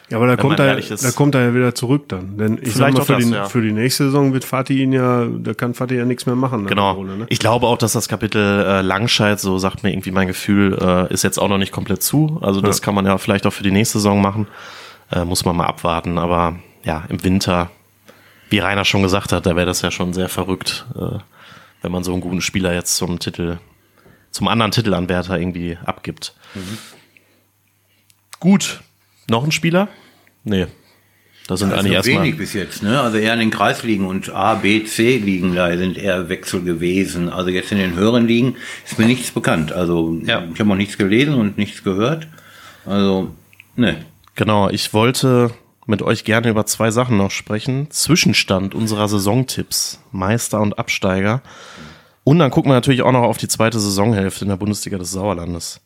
[0.08, 1.04] Ja, aber da kommt er, ist.
[1.04, 2.36] da kommt er ja wieder zurück dann.
[2.38, 3.44] Denn ich sag Vielleicht mal, für, das, die, ja.
[3.46, 6.66] für die nächste Saison wird Fatih ihn ja, da kann Fatih ja nichts mehr machen.
[6.66, 6.92] genau.
[6.92, 7.26] Rolle, ne?
[7.30, 11.12] Ich glaube auch, dass das Kapitel äh, Langscheid, so sagt mir irgendwie mein Gefühl, äh,
[11.12, 12.38] ist jetzt auch noch nicht komplett zu.
[12.42, 12.84] Also das Ja.
[12.84, 14.46] kann man ja vielleicht auch für die nächste Saison machen.
[15.10, 16.18] Äh, muss man mal abwarten.
[16.18, 17.70] Aber ja, im Winter,
[18.50, 21.18] wie Rainer schon gesagt hat, da wäre das ja schon sehr verrückt, äh,
[21.82, 23.58] wenn man so einen guten Spieler jetzt zum Titel,
[24.31, 26.35] zum anderen Titelanwärter irgendwie abgibt.
[28.38, 28.81] Gut.
[29.29, 29.88] Noch ein Spieler?
[30.45, 30.66] Nee.
[31.47, 32.23] Das sind Das eigentlich erstmal.
[32.23, 33.01] wenig bis jetzt, ne?
[33.01, 37.29] Also eher in den Kreisligen und A, B, C Ligen, da sind eher Wechsel gewesen.
[37.29, 39.73] Also jetzt in den höheren Ligen ist mir nichts bekannt.
[39.73, 40.45] Also Ja.
[40.53, 42.29] ich habe auch nichts gelesen und nichts gehört.
[42.87, 43.35] Also,
[43.75, 44.05] ne.
[44.37, 45.51] Genau, ich wollte
[45.87, 47.90] mit euch gerne über zwei Sachen noch sprechen.
[47.90, 51.43] Zwischenstand unserer Saisontipps, Meister und Absteiger.
[52.31, 55.11] Und dann gucken wir natürlich auch noch auf die zweite Saisonhälfte in der Bundesliga des
[55.11, 55.81] Sauerlandes.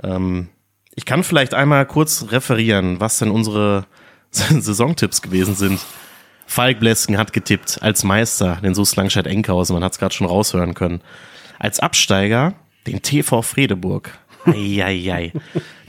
[0.00, 0.48] Ähm,
[0.94, 3.86] ich kann vielleicht einmal kurz referieren, was denn unsere
[4.30, 5.80] Saisontipps gewesen sind.
[6.46, 10.28] Falk Blesken hat getippt als Meister den SUS Langscheid Enkhausen, man hat es gerade schon
[10.28, 11.00] raushören können.
[11.58, 12.54] Als Absteiger
[12.86, 14.16] den TV Fredeburg.
[14.46, 15.32] Eieiei.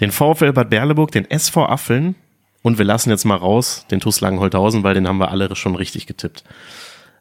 [0.01, 2.15] Den VfL Bad Berleburg, den SV Affeln
[2.63, 5.75] und wir lassen jetzt mal raus den TuS Langenholthausen, weil den haben wir alle schon
[5.75, 6.43] richtig getippt.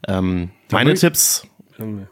[0.09, 1.47] Ähm, meine Tipps,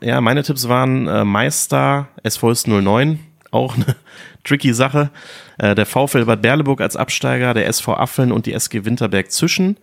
[0.00, 3.20] ja, meine Tipps waren äh, Meister, SV ist 09,
[3.50, 3.96] auch eine
[4.44, 5.10] tricky Sache.
[5.58, 9.76] Äh, der VfL Bad Berleburg als Absteiger, der SV Affeln und die SG Winterberg zwischen.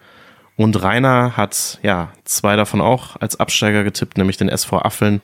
[0.55, 5.21] Und Rainer hat ja zwei davon auch als Absteiger getippt, nämlich den SV Affeln,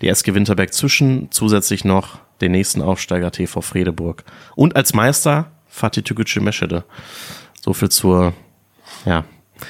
[0.00, 4.24] die SG Winterberg zwischen, zusätzlich noch den nächsten Aufsteiger TV Fredeburg.
[4.54, 6.84] Und als Meister Fatih Tügücü Meschede.
[7.60, 8.32] So viel zur,
[9.04, 9.24] ja.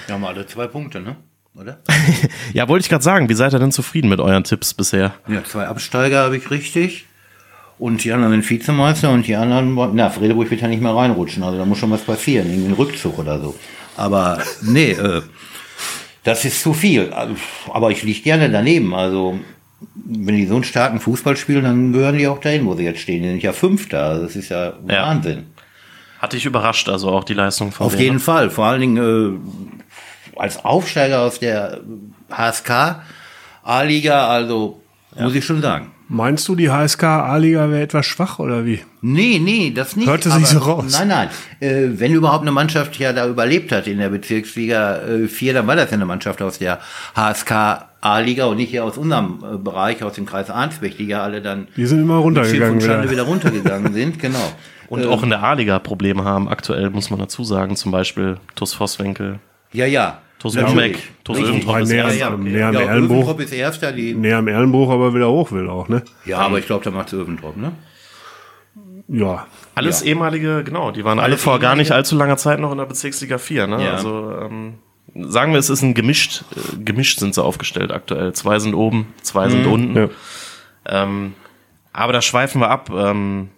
[0.07, 1.17] Wir haben alle zwei Punkte, ne?
[1.59, 1.79] Oder?
[2.53, 5.15] Ja, wollte ich gerade sagen, wie seid ihr denn zufrieden mit euren Tipps bisher?
[5.29, 7.07] Ja, zwei Absteiger habe ich richtig.
[7.79, 11.43] Und die anderen sind Vizemeister und die anderen, na, Fredeburg wird ja nicht mehr reinrutschen,
[11.43, 13.55] also da muss schon was passieren, irgendwie ein Rückzug oder so.
[13.99, 15.21] Aber nee, äh,
[16.25, 17.13] das ist zu viel.
[17.73, 18.95] Aber ich liege gerne daneben.
[18.95, 19.39] Also
[19.95, 23.01] wenn die so einen starken Fußball spielen, dann gehören die auch dahin, wo sie jetzt
[23.01, 23.23] stehen.
[23.23, 24.03] Die sind ja Fünfter.
[24.05, 25.07] Also das ist ja, Ja.
[25.09, 25.45] Wahnsinn.
[26.19, 28.21] Hat dich überrascht, also auch die Leistung von Auf denen, jeden ne?
[28.21, 28.49] Fall.
[28.51, 29.76] Vor allen Dingen äh,
[30.37, 31.81] als Aufsteiger aus der
[32.31, 33.01] HSK
[33.63, 34.81] A-Liga, also
[35.19, 35.91] muss ich schon sagen.
[36.09, 38.79] Meinst du, die HSK A-Liga wäre etwas schwach oder wie?
[39.01, 40.07] Nee, nee, das nicht.
[40.09, 40.85] Hörte sich so raus.
[40.97, 41.29] Nein, nein.
[41.59, 45.67] Äh, wenn überhaupt eine Mannschaft ja da überlebt hat in der Bezirksliga äh, 4, dann
[45.67, 46.79] war das ja eine Mannschaft aus der
[47.17, 51.23] HSK A-Liga und nicht hier aus unserem äh, Bereich, aus dem Kreis Arnsberg, die ja
[51.25, 53.11] alle dann Die sind immer runtergegangen wieder.
[53.11, 54.53] wieder runtergegangen sind, genau.
[54.89, 58.37] Und Ähm, auch in der A-Liga Probleme haben, aktuell muss man dazu sagen, zum Beispiel
[58.55, 59.41] TuS Vosswinkel,
[59.73, 60.19] Ja, ja.
[60.47, 60.77] TuS Natürlich.
[60.97, 61.51] Ulmeck, TuS Richtig.
[61.55, 62.19] Öventrop Bei ist näher, erst.
[62.19, 62.43] ja, okay.
[62.43, 65.89] näher am ja, Erlenbruch, ist Erster, die, näher am Erlenbruch, aber wieder hoch will auch,
[65.89, 66.03] ne?
[66.25, 67.73] ja, aber ich glaube, da macht Öventrop, ne?
[69.09, 69.47] Ja.
[69.75, 70.07] Alles Ja.
[70.07, 72.87] ehemalige, genau, die waren alle Alles vor gar nicht allzu langer Zeit noch in der
[72.87, 73.85] Bezirksliga 4, ne?
[73.85, 73.93] Ja.
[73.95, 74.75] Also ähm,
[75.15, 78.33] sagen wir, es ist ein gemischt, äh, gemischt sind sie aufgestellt aktuell.
[78.33, 79.51] Zwei sind oben, zwei Mhm.
[79.51, 79.97] sind unten.
[79.97, 80.09] ja.
[80.89, 81.35] Ähm,
[81.93, 82.91] aber da schweifen wir ab.
[82.95, 83.49] Ähm,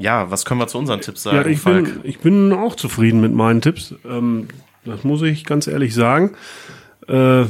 [0.00, 1.84] ja, was können wir zu unseren Tipps sagen, Ja, ich Falk?
[2.02, 3.94] bin, ich bin auch zufrieden mit meinen Tipps.
[4.08, 4.48] Ähm,
[4.86, 6.32] das muss ich ganz ehrlich sagen.
[7.08, 7.44] Äh,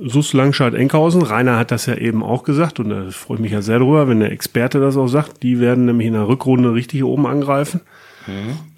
[0.00, 3.52] Sus Langscheid Enkhausen, Rainer hat das ja eben auch gesagt und da freue ich mich
[3.52, 5.42] ja sehr drüber, wenn der Experte das auch sagt.
[5.42, 7.82] Die werden nämlich in der Rückrunde richtig oben angreifen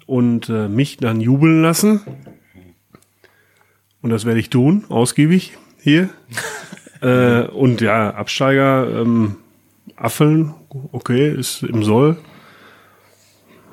[0.05, 2.01] und äh, mich dann jubeln lassen.
[4.01, 6.09] Und das werde ich tun, ausgiebig hier.
[7.01, 9.37] äh, und ja, Absteiger, ähm,
[9.95, 10.53] Affeln,
[10.91, 12.17] okay, ist im Soll.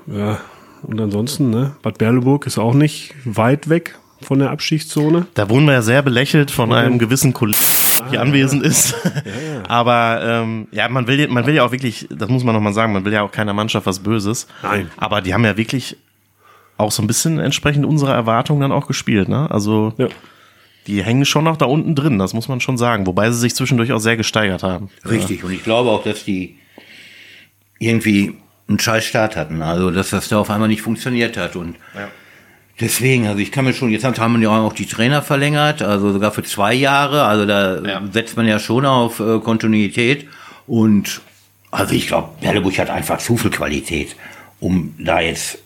[0.06, 0.40] Ja,
[0.82, 5.26] und ansonsten, ne, Bad Berleburg ist auch nicht weit weg von der Abstiegszone.
[5.34, 7.58] Da wurden wir ja sehr belächelt von einem gewissen Kollegen,
[8.00, 8.94] der hier anwesend ist.
[9.68, 12.92] Aber ähm, ja, man will, man will ja auch wirklich, das muss man nochmal sagen,
[12.92, 14.46] man will ja auch keiner Mannschaft was Böses.
[14.62, 14.90] Nein.
[14.96, 15.96] Aber die haben ja wirklich
[16.78, 19.28] auch so ein bisschen entsprechend unserer Erwartungen dann auch gespielt.
[19.28, 19.50] Ne?
[19.50, 20.08] Also Ja.
[20.86, 23.06] die hängen schon noch da unten drin, das muss man schon sagen.
[23.06, 24.88] Wobei sie sich zwischendurch auch sehr gesteigert haben.
[25.08, 25.44] Richtig.
[25.44, 26.56] Und ich glaube auch, dass die
[27.78, 28.34] irgendwie
[28.68, 29.60] einen scheiß Start hatten.
[29.62, 31.56] Also, dass das da auf einmal nicht funktioniert hat.
[31.56, 32.08] Und Ja.
[32.80, 36.12] Deswegen, also ich kann mir schon, jetzt haben wir ja auch die Trainer verlängert, also
[36.12, 37.24] sogar für zwei Jahre.
[37.24, 38.02] Also da Ja.
[38.12, 40.26] setzt man ja schon auf äh, Kontinuität.
[40.66, 41.20] Und
[41.70, 44.16] also ich glaube, Berleburg hat einfach zu viel Qualität,
[44.60, 45.58] um da jetzt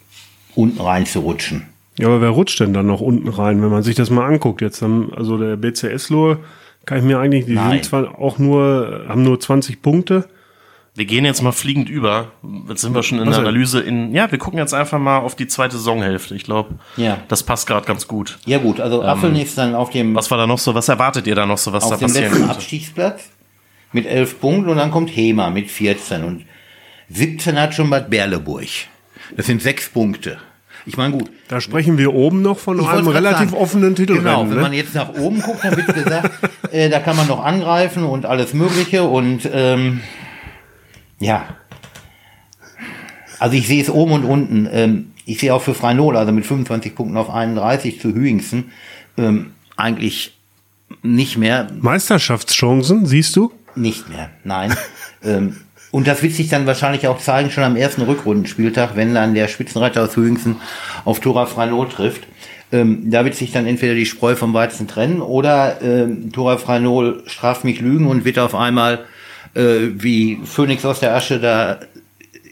[0.55, 1.67] unten reinzurutschen.
[1.99, 4.61] Ja, aber wer rutscht denn dann noch unten rein, wenn man sich das mal anguckt?
[4.61, 6.39] Jetzt haben, also der BCS Lohr,
[6.85, 7.71] kann ich mir eigentlich, die Nein.
[7.73, 10.29] sind zwar auch nur, haben nur 20 Punkte.
[10.97, 12.29] Wir gehen jetzt mal fliegend über.
[12.69, 13.49] Jetzt sind wir schon in Was der denn?
[13.51, 14.15] Analyse in.
[14.15, 16.35] Ja, wir gucken jetzt einfach mal auf die zweite Saisonhälfte.
[16.35, 17.19] Ich glaube, Ja.
[17.29, 18.39] das passt gerade ganz gut.
[18.47, 20.75] Ja gut, also Affeln ist dann auf dem Was war da noch so?
[20.75, 22.55] Was erwartet ihr da noch so, was da auf dem passieren letzten könnte?
[22.55, 23.29] Abstiegsplatz
[23.93, 26.45] mit elf Punkten und dann kommt Hema mit 14 und
[27.11, 28.67] 17 hat schon Bad Berleburg.
[29.37, 30.39] Das sind sechs Punkte.
[30.87, 31.31] Ich meine gut.
[31.49, 34.25] Da sprechen wir oben noch von Ich einem relativ sagen, offenen Titelrennen.
[34.25, 34.63] Genau, wenn ne?
[34.63, 36.31] man jetzt nach oben guckt, dann wird gesagt,
[36.73, 40.01] äh, da kann man noch angreifen und alles Mögliche und ähm,
[41.19, 41.47] ja.
[43.39, 44.69] Also ich sehe es oben und unten.
[44.71, 48.71] Ähm, ich sehe auch für Freinol, also mit 25 Punkten auf 31 zu Hüingsen,
[49.19, 50.35] ähm, eigentlich
[51.03, 53.53] nicht mehr Meisterschaftschancen, siehst du?
[53.75, 54.75] Nicht mehr, nein.
[55.25, 55.57] ähm,
[55.91, 59.49] Und das wird sich dann wahrscheinlich auch zeigen, schon am ersten Rückrundenspieltag, wenn dann der
[59.49, 60.57] Spitzenreiter aus Hüingsen
[61.05, 62.27] auf Tora Franol trifft.
[62.73, 67.23] Ähm, da wird sich dann entweder die Spreu vom Weizen trennen oder ähm, Tora Franol
[67.27, 69.05] straft mich Lügen und wird auf einmal
[69.57, 71.81] äh, wie Phoenix aus der Asche da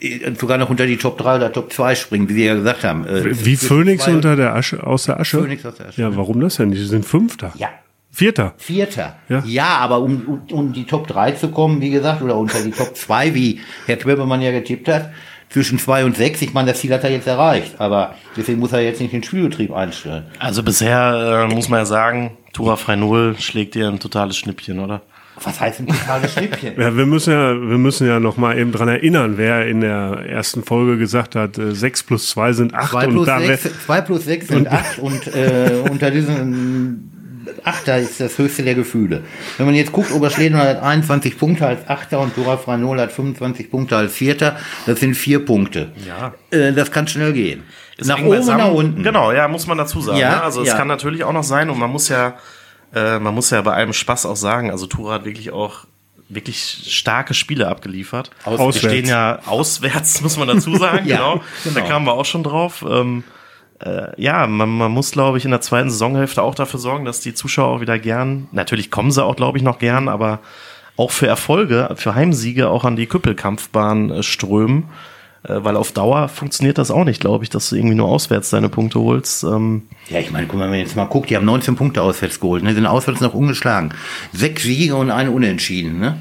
[0.00, 2.84] äh, sogar noch unter die Top 3 oder Top 2 springen, wie Sie ja gesagt
[2.84, 3.06] haben.
[3.06, 5.40] Äh, Wie Phönix unter der Asche, aus der Asche?
[5.40, 6.00] Phönix aus der Asche.
[6.00, 6.70] Ja, warum das denn?
[6.70, 7.52] Die sind Fünfter.
[7.56, 7.68] Ja,
[8.10, 8.54] Vierter.
[8.58, 9.16] Vierter.
[9.28, 9.42] Ja.
[9.44, 12.70] Ja, aber um, um, um die Top 3 zu kommen, wie gesagt, oder unter die
[12.70, 15.10] Top 2, wie Herr Quebemann ja getippt hat,
[15.50, 18.72] zwischen 2 und 6, ich meine, das Ziel hat er jetzt erreicht, aber deswegen muss
[18.72, 20.24] er jetzt nicht den Spielbetrieb einstellen.
[20.38, 24.78] Also bisher äh, muss man ja sagen, Tura Frei Null schlägt dir ein totales Schnippchen,
[24.80, 25.02] oder?
[25.42, 26.74] Was heißt ein totales Schnippchen?
[26.80, 30.24] Ja, wir müssen ja, wir müssen ja noch mal eben dran erinnern, wer in der
[30.28, 33.84] ersten Folge gesagt hat, äh, 6 plus 2 sind 8 2 und plus, wär- 6,
[33.86, 37.10] 2 plus 6 sind 8 und äh, unter diesen
[37.62, 39.22] Achter ist das höchste der Gefühle.
[39.58, 43.70] Wenn man jetzt guckt, Oberschleden hat 21 Punkte als Achter und Dora Franol hat 25
[43.70, 44.56] Punkte als Vierter.
[44.86, 45.92] Das sind vier Punkte.
[46.06, 46.34] Ja.
[46.50, 47.62] Äh, das kann schnell gehen.
[47.96, 49.02] Ist nach oben und nach unten.
[49.02, 50.18] Genau, ja, muss man dazu sagen.
[50.18, 50.42] Ja, ne?
[50.42, 50.76] Also es ja.
[50.76, 52.34] kann natürlich auch noch sein und man muss ja,
[52.94, 55.86] äh, man muss ja bei allem Spaß auch sagen, also Tura hat wirklich auch
[56.28, 58.30] wirklich starke Spiele abgeliefert.
[58.44, 58.82] Auswärts.
[58.82, 61.42] Wir stehen ja auswärts, muss man dazu sagen, Ja, genau.
[61.64, 61.86] Da genau.
[61.86, 62.84] kamen wir auch schon drauf.
[62.88, 63.24] Ähm,
[63.80, 67.20] äh, ja, man, man muss, glaube ich, in der zweiten Saisonhälfte auch dafür sorgen, dass
[67.20, 70.40] die Zuschauer auch wieder gern, natürlich kommen sie auch, glaube ich, noch gern, aber
[70.96, 74.90] auch für Erfolge, für Heimsiege auch an die Küppelkampfbahn äh, strömen.
[75.46, 78.50] Äh, weil auf Dauer funktioniert das auch nicht, glaube ich, dass du irgendwie nur auswärts
[78.50, 79.44] deine Punkte holst.
[79.44, 82.02] Ähm, Ja, ich meine, guck mal, wenn man jetzt mal guckt, die haben 19 Punkte
[82.02, 82.74] auswärts geholt, ne?
[82.74, 83.92] sind auswärts noch ungeschlagen.
[84.32, 86.00] Sechs Siege und ein Unentschieden.
[86.00, 86.16] Ne?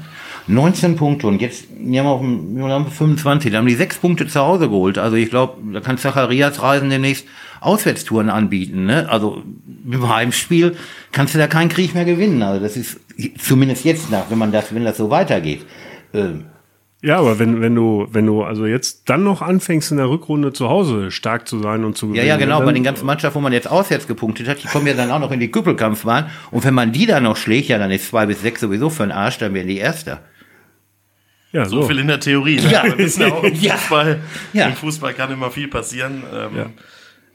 [0.46, 4.26] 19 Punkte und jetzt, die haben, auf wir haben 25, da haben die sechs Punkte
[4.26, 4.98] zu Hause geholt.
[4.98, 7.26] Also ich glaube, da kann Zacharias Reisen demnächst
[7.62, 8.84] Auswärtstouren anbieten.
[8.84, 9.08] Ne?
[9.08, 9.42] Also
[9.90, 10.76] im Heimspiel
[11.12, 12.42] kannst du da keinen Krieg mehr gewinnen.
[12.42, 13.00] Also das ist
[13.38, 15.64] zumindest jetzt nach, wenn man das, wenn das so weitergeht.
[16.12, 16.44] Ähm,
[17.06, 20.54] Ja, aber wenn, wenn du, wenn du also jetzt dann noch anfängst in der Rückrunde
[20.54, 22.26] zu Hause stark zu sein und zu Ja, gewinnen.
[22.28, 22.56] ja, genau.
[22.58, 25.10] dann, Bei den ganzen Mannschaften, wo man jetzt auswärts gepunktet hat, die kommen ja dann
[25.10, 26.30] auch noch in die Küppelkampfbahn.
[26.50, 29.02] Und wenn man die dann noch schlägt, ja, dann ist zwei bis sechs sowieso für
[29.02, 30.20] den Arsch, dann werden die Erster.
[31.52, 31.88] ja, so so.
[31.88, 32.56] viel in der Theorie.
[32.56, 32.70] Ne?
[32.72, 32.80] Ja.
[32.80, 33.74] Aber wir wissen ja auch, im Ja.
[33.76, 34.20] Fußball,
[34.54, 34.66] Ja.
[34.68, 36.22] im Fußball kann immer viel passieren.
[36.34, 36.66] Ähm, Ja.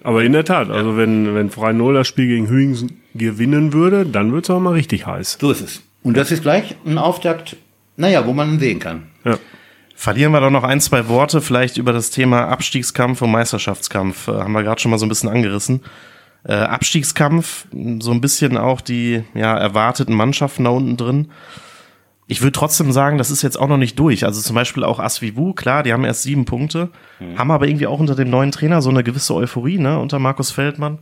[0.02, 4.06] Aber in der Tat, also wenn, wenn Freien Null das Spiel gegen Hüingen gewinnen würde,
[4.06, 5.38] dann wird's auch mal richtig heiß.
[5.42, 5.84] So ist es.
[6.04, 7.58] Und das ist gleich ein Auftakt,
[7.98, 9.04] naja, wo man sehen kann.
[10.00, 14.30] Verlieren wir doch noch ein, zwei Worte vielleicht über das Thema Abstiegskampf und Meisterschaftskampf.
[14.30, 15.82] Äh, haben wir gerade schon mal so ein bisschen angerissen.
[16.46, 17.66] Äh, Abstiegskampf,
[18.00, 21.28] so ein bisschen auch die ja, erwarteten Mannschaften da unten drin.
[22.28, 24.24] Ich würde trotzdem sagen, das ist jetzt auch noch nicht durch.
[24.24, 26.92] Also zum Beispiel auch Asvivu, klar, die haben erst sieben Punkte,
[27.36, 30.52] haben aber irgendwie auch unter dem neuen Trainer so eine gewisse Euphorie, ne, unter Markus
[30.52, 31.00] Feldmann.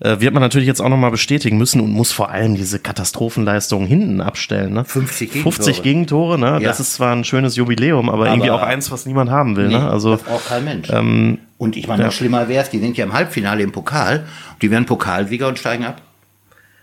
[0.00, 3.86] Äh, wird man natürlich jetzt auch nochmal bestätigen müssen und muss vor allem diese Katastrophenleistungen
[3.86, 4.72] hinten abstellen.
[4.72, 4.84] Ne?
[4.86, 5.52] 50 Gegentore.
[5.54, 6.52] 50 Gegentore, ne?
[6.52, 6.58] Ja.
[6.60, 9.68] Das ist zwar ein schönes Jubiläum, aber, irgendwie auch eins, was niemand haben will.
[9.68, 9.90] ne?
[9.90, 10.88] Also das braucht kein Mensch.
[10.88, 14.24] und ich meine, noch schlimmer wäre es, die sind ja im Halbfinale im Pokal,
[14.62, 16.00] die werden Pokalsieger und steigen ab.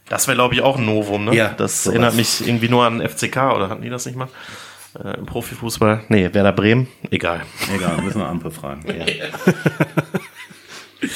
[0.10, 1.26] das wäre, glaube ich, auch ein Novum.
[1.26, 1.36] Ne?
[1.36, 1.96] Ja, das sowas.
[1.96, 4.28] erinnert mich irgendwie nur an FCK oder hatten die das nicht mal?
[5.04, 6.02] Äh, Im Profifußball.
[6.10, 6.88] Nee, Werder Bremen.
[7.10, 7.42] Egal.
[7.76, 8.84] Egal, müssen wir Ampel fragen.
[8.96, 9.06] Ja.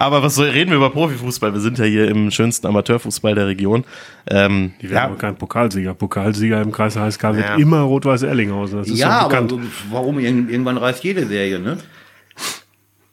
[0.00, 1.52] Aber was soll, reden wir über Profifußball?
[1.52, 3.84] Wir sind ja hier im schönsten Amateurfußball der Region.
[4.30, 5.92] Ähm, Die werden ja, aber kein Pokalsieger.
[5.94, 7.56] Pokalsieger im Kreis HSK wird Ja.
[7.56, 8.78] immer Rot-Weiß Erlinghausen.
[8.78, 9.48] Das ist ja, aber
[9.90, 10.20] warum?
[10.20, 11.78] Irgend- Irgendwann reißt jede Serie, ne?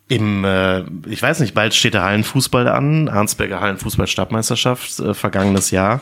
[0.10, 6.02] Im, äh, ich weiß nicht, bald steht der Hallenfußball an, Arnsberger Hallenfußball-Stabmeisterschaft, äh, vergangenes Jahr.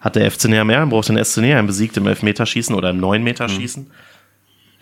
[0.00, 0.68] Hat der FC Neheim
[1.08, 3.90] den SC Neheim besiegt im Elfmeterschießen oder im Neunmeterschießen.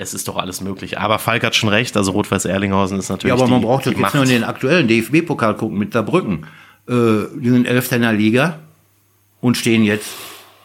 [0.00, 0.96] Es ist doch alles möglich.
[0.98, 3.32] Aber Falk hat schon recht, also Rot-Weiß Erlinghausen ist Ja, natürlich.
[3.34, 4.14] aber man die, braucht die doch jetzt Macht.
[4.14, 6.46] nur in den aktuellen DFB-Pokal gucken mit Saarbrücken.
[6.88, 6.92] Äh,
[7.36, 8.60] die sind Elfter in der Liga
[9.40, 10.08] und stehen jetzt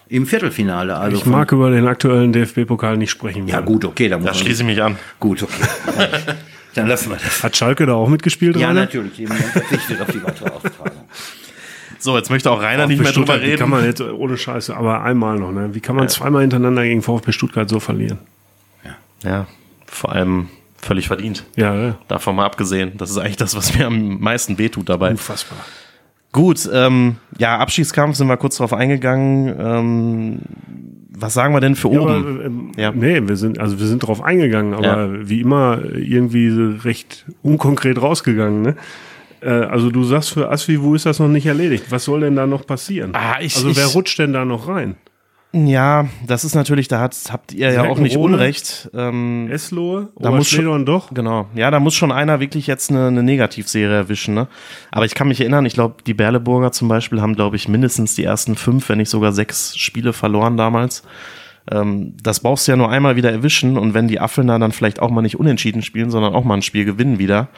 [0.08, 0.96] im Viertelfinale.
[0.96, 3.48] Also Ich mag über den aktuellen DFB-Pokal nicht sprechen.
[3.48, 4.98] Ja, gut, okay, da muss Da man- schließe ich mich an.
[5.20, 6.08] Gut, okay.
[6.76, 7.44] Dann lassen wir das.
[7.44, 8.56] Hat Schalke da auch mitgespielt?
[8.56, 8.82] Ja, Rainer?
[8.82, 9.18] natürlich.
[9.18, 11.02] Jemand verzichtet auf die weitere Austragung.
[12.00, 13.60] So, jetzt möchte auch Rainer nicht mehr drüber Stuttgart, Wie reden.
[13.60, 15.70] kann man jetzt, ohne Scheiße, aber einmal noch, ne?
[15.74, 18.18] Wie kann man zweimal hintereinander gegen VfB Stuttgart so verlieren?
[19.24, 19.48] Ja,
[19.86, 21.46] vor allem völlig verdient.
[21.56, 21.96] Ja, ja.
[22.08, 22.94] Davon mal abgesehen.
[22.98, 25.12] Das ist eigentlich das, was mir am meisten wehtut dabei.
[25.12, 25.58] unfassbar.
[26.32, 29.56] Gut, ähm, ja, Abstiegskampf sind wir kurz drauf eingegangen.
[29.60, 30.40] Ähm,
[31.16, 32.10] was sagen wir denn für Ja, oben?
[32.12, 32.92] aber, ähm, Ja.
[32.92, 36.50] Nee, wir sind, also wir sind drauf eingegangen, aber wie immer irgendwie
[36.84, 38.76] recht unkonkret rausgegangen, ne?
[39.42, 41.86] Äh, Also du sagst für Asvivu ist das noch nicht erledigt.
[41.92, 43.12] Was soll denn da noch passieren?
[43.14, 44.96] Ah, ich- also wer ich- rutscht denn da noch rein?
[45.56, 48.18] Ja, das ist natürlich, da hat, habt ihr ja auch nicht?
[48.18, 48.90] Unrecht.
[48.96, 50.10] Ähm, Eslohe?
[50.18, 51.14] Da muss schon- doch?
[51.14, 51.48] genau.
[51.54, 54.34] Ja, da muss schon einer wirklich jetzt eine, eine Negativserie erwischen.
[54.34, 54.48] Ne?
[54.92, 58.16] Aber ich kann mich erinnern, ich glaube, die Berleburger zum Beispiel haben, glaube ich, mindestens
[58.16, 61.04] die ersten fünf, wenn nicht sogar sechs Spiele verloren damals.
[61.70, 65.00] Ähm, das brauchst du ja nur einmal wieder erwischen und wenn die Affelner dann vielleicht
[65.00, 67.50] auch mal nicht unentschieden spielen, sondern auch mal ein Spiel gewinnen wieder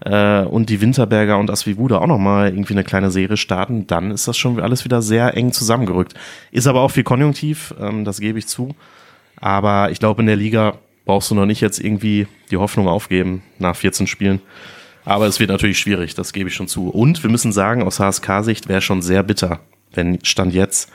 [0.00, 4.28] äh, und die Winterberger und Asvivuda auch nochmal irgendwie eine kleine Serie starten, dann ist
[4.28, 6.14] das schon alles wieder sehr eng zusammengerückt.
[6.50, 8.74] Ist aber auch viel Konjunktiv, ähm, das gebe ich zu.
[9.40, 13.42] Aber ich glaube, in der Liga brauchst du noch nicht jetzt irgendwie die Hoffnung aufgeben
[13.58, 14.40] nach 14 Spielen.
[15.04, 16.88] Aber es wird natürlich schwierig, das gebe ich schon zu.
[16.88, 19.60] Und wir müssen sagen, aus HSK-Sicht wäre schon sehr bitter,
[19.94, 20.90] wenn Stand jetzt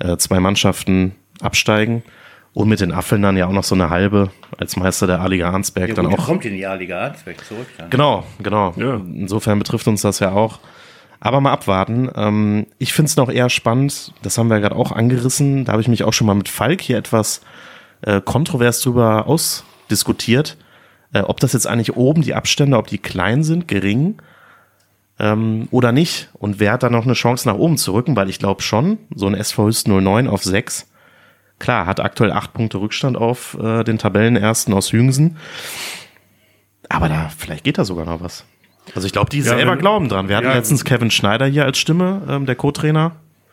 [0.00, 2.02] äh, zwei Mannschaften absteigen
[2.54, 5.50] und mit den Affeln dann ja auch noch so eine halbe als Meister der A-Liga
[5.50, 6.26] Arnsberg Ja, dann gut, auch.
[6.26, 7.66] kommt in die A-Liga Arnsberg zurück.
[7.76, 7.90] Dann.
[7.90, 8.72] Genau, genau.
[8.76, 8.94] Ja.
[8.94, 10.60] Insofern betrifft uns das ja auch.
[11.20, 12.10] Aber mal abwarten.
[12.14, 15.72] Ähm, ich finde es noch eher spannend, das haben wir ja gerade auch angerissen, da
[15.72, 17.40] habe ich mich auch schon mal mit Falk hier etwas
[18.02, 20.56] äh, kontrovers drüber ausdiskutiert,
[21.12, 24.16] äh, ob das jetzt eigentlich oben die Abstände, ob die klein sind, gering
[25.18, 26.28] ähm, oder nicht.
[26.34, 28.98] Und wer hat da noch eine Chance nach oben zu rücken, weil ich glaube schon,
[29.14, 30.86] so ein SV Hüst 09 auf 6,
[31.64, 35.36] klar, hat aktuell acht Punkte Rückstand auf äh, den Tabellenersten aus Hüngsen.
[36.88, 38.44] Aber da, vielleicht geht da sogar noch was.
[38.94, 40.28] Also ich glaube, die Ja, selber wenn- glauben dran.
[40.28, 40.54] Wir hatten Ja.
[40.54, 43.12] letztens Kevin Schneider hier als Stimme, ähm, der Co-Trainer.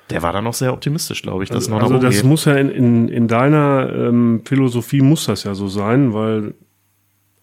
[0.09, 2.25] Der war da noch sehr optimistisch, glaube ich, dass es noch Also das geht.
[2.25, 6.53] muss ja in, in, in deiner ähm, Philosophie muss das ja so sein, weil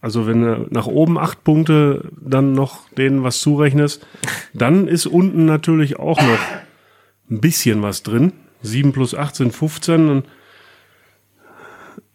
[0.02, 4.06] also wenn du nach oben acht Punkte dann noch denen was zurechnest,
[4.52, 6.38] dann ist unten natürlich auch noch
[7.30, 8.32] ein bisschen was drin.
[8.62, 10.24] 7 plus 8 sind 15 und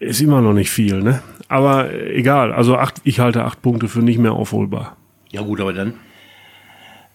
[0.03, 1.21] ist immer noch nicht viel, ne?
[1.47, 4.97] Aber äh, egal, also acht, ich halte acht Punkte für nicht mehr aufholbar.
[5.31, 5.93] Ja gut, aber dann,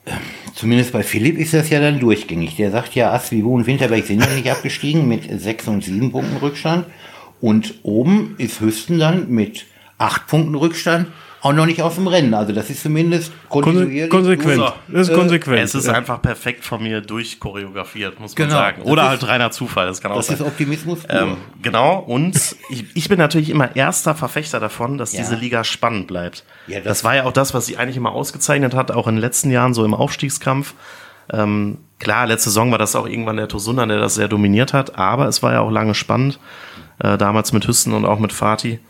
[0.05, 0.12] äh,
[0.55, 2.57] zumindest bei Philipp ist das ja dann durchgängig.
[2.57, 6.37] Der sagt ja, Asvivu und Winterberg sind ja nicht abgestiegen mit sechs und sieben Punkten
[6.37, 6.87] Rückstand.
[7.40, 11.09] Und oben ist Hüsten dann mit acht Punkten Rückstand
[11.40, 12.35] auch noch nicht aus dem Rennen.
[12.35, 14.12] Also das ist zumindest konsequent.
[14.12, 14.72] durch.
[14.88, 15.59] Das ist konsequent.
[15.62, 15.92] Es ist Ja.
[15.92, 18.59] einfach perfekt von mir durchchoreografiert, muss man Genau.
[18.59, 18.79] sagen.
[18.83, 20.37] Das Oder ist- halt reiner Zufall, das kann auch Das sein.
[20.37, 21.01] ist Optimismus.
[21.09, 22.35] Ähm, genau, und
[22.70, 25.20] ich, ich bin natürlich immer erster Verfechter davon, dass Ja.
[25.20, 26.44] diese Liga spannend bleibt.
[26.66, 29.14] Ja, das- das, war ja auch das, was sie eigentlich immer ausgezeichnet hat, auch in
[29.16, 30.74] den letzten Jahren so im Aufstiegskampf.
[31.31, 34.98] Ähm, klar, letzte Saison war das auch irgendwann der Tosunan, der das sehr dominiert hat,
[34.98, 36.38] aber es war ja auch lange spannend,
[37.01, 38.81] äh, damals mit Hüsten und auch mit Fatih.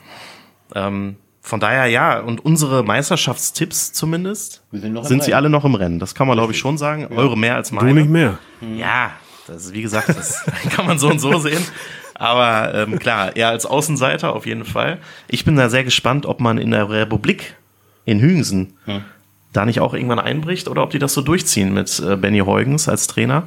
[0.75, 1.17] Ähm,
[1.49, 5.99] von daher ja, und unsere Meisterschaftstipps zumindest, Wir sind sind sie alle noch im Rennen.
[5.99, 7.07] Das kann man, glaube ich, schon sagen.
[7.07, 7.89] Eure mehr als meine.
[7.89, 8.39] Du nicht mehr.
[8.77, 9.13] Ja,
[9.47, 11.65] das ist, wie gesagt, das kann man so und so sehen.
[12.13, 14.99] Aber ähm, klar, eher als Außenseiter auf jeden Fall.
[15.27, 17.55] Ich bin da sehr gespannt, ob man in der Republik
[18.05, 18.75] in Hüngsen
[19.55, 22.91] da nicht auch irgendwann einbricht oder ob die das so durchziehen mit äh, Benny Heugens
[22.91, 23.45] als Trainer.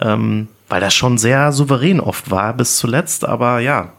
[0.00, 3.94] Ähm, weil das schon sehr souverän oft war bis zuletzt, aber ja.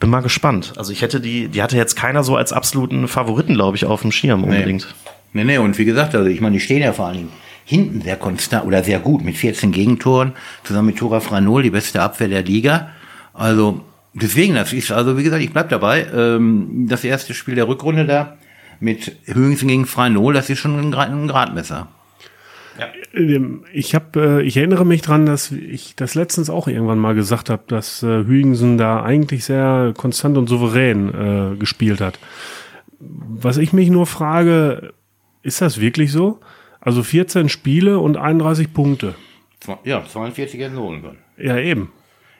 [0.00, 0.72] Bin mal gespannt.
[0.76, 4.00] Also ich hätte die, die hatte jetzt keiner so als absoluten Favoriten, glaube ich, auf
[4.00, 4.94] dem Schirm unbedingt.
[5.32, 7.32] Nee, nee, und wie gesagt, also ich meine, die stehen ja vor allen Dingen
[7.66, 10.32] hinten sehr konstant oder sehr gut mit 14 Gegentoren,
[10.64, 12.90] zusammen mit Tora Franol, die beste Abwehr der Liga.
[13.34, 13.82] Also
[14.12, 16.06] deswegen, das ist, also wie gesagt, ich bleib dabei.
[16.12, 18.38] Ähm, das erste Spiel der Rückrunde da
[18.80, 21.88] mit Höchsten gegen Franol, das ist schon ein, ein Gradmesser.
[23.14, 27.14] Ähm, Ich habe, äh, ich erinnere mich dran, dass ich das letztens auch irgendwann mal
[27.14, 32.18] gesagt habe, dass äh, Hügensen da eigentlich sehr konstant und souverän äh, gespielt hat.
[32.98, 34.92] Was ich mich nur frage,
[35.42, 36.40] ist das wirklich so?
[36.80, 39.14] Also 14 Spiele und 31 Punkte.
[39.84, 41.18] Ja, 42 hätten sie holen können.
[41.38, 41.92] Ja, eben.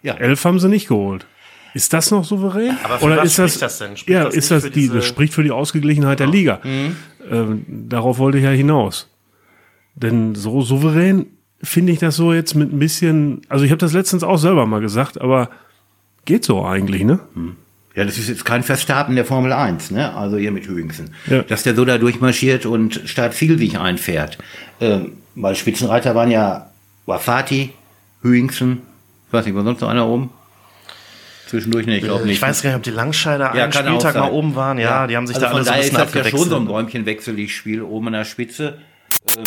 [0.03, 0.15] Ja.
[0.15, 1.27] Elf haben sie nicht geholt.
[1.75, 2.77] Ist das noch souverän?
[2.83, 3.97] Aber für Oder ist das, spricht das denn?
[3.97, 6.61] Spricht ja, das ist das für die, das spricht für die Ausgeglichenheit der Liga.
[6.65, 9.09] Ähm, darauf wollte ich ja hinaus.
[9.95, 11.27] Denn so souverän
[11.63, 14.67] finde ich das so jetzt mit ein bisschen, also ich habe das letztens auch selber
[14.67, 15.51] mal gesagt, aber
[16.25, 17.21] geht so eigentlich, ne?
[17.95, 20.15] Ja, das ist jetzt kein Verstappen der Formel 1, ne?
[20.15, 21.15] Also hier mit Hüingsen.
[21.27, 21.43] Ja.
[21.43, 24.39] Dass der so da durchmarschiert und Start-Ziel sich einfährt.
[24.81, 26.71] Ähm, weil Spitzenreiter waren ja
[27.07, 27.73] Wafati,
[28.23, 28.83] Hüingsen,
[29.27, 30.31] ich weiß nicht, war sonst noch einer oben?
[31.47, 32.37] Zwischendurch, ne, ich glaube nicht.
[32.37, 34.79] Ich weiß gar nicht, ob die Langscheider ja, einen Spieltag mal oben waren.
[34.79, 36.49] Ja, die haben sich also da von alle so ein bisschen ist das ja schon
[36.49, 38.79] so ein Bäumchenwechsel, ich spiele oben an der Spitze.
[39.37, 39.45] Ähm,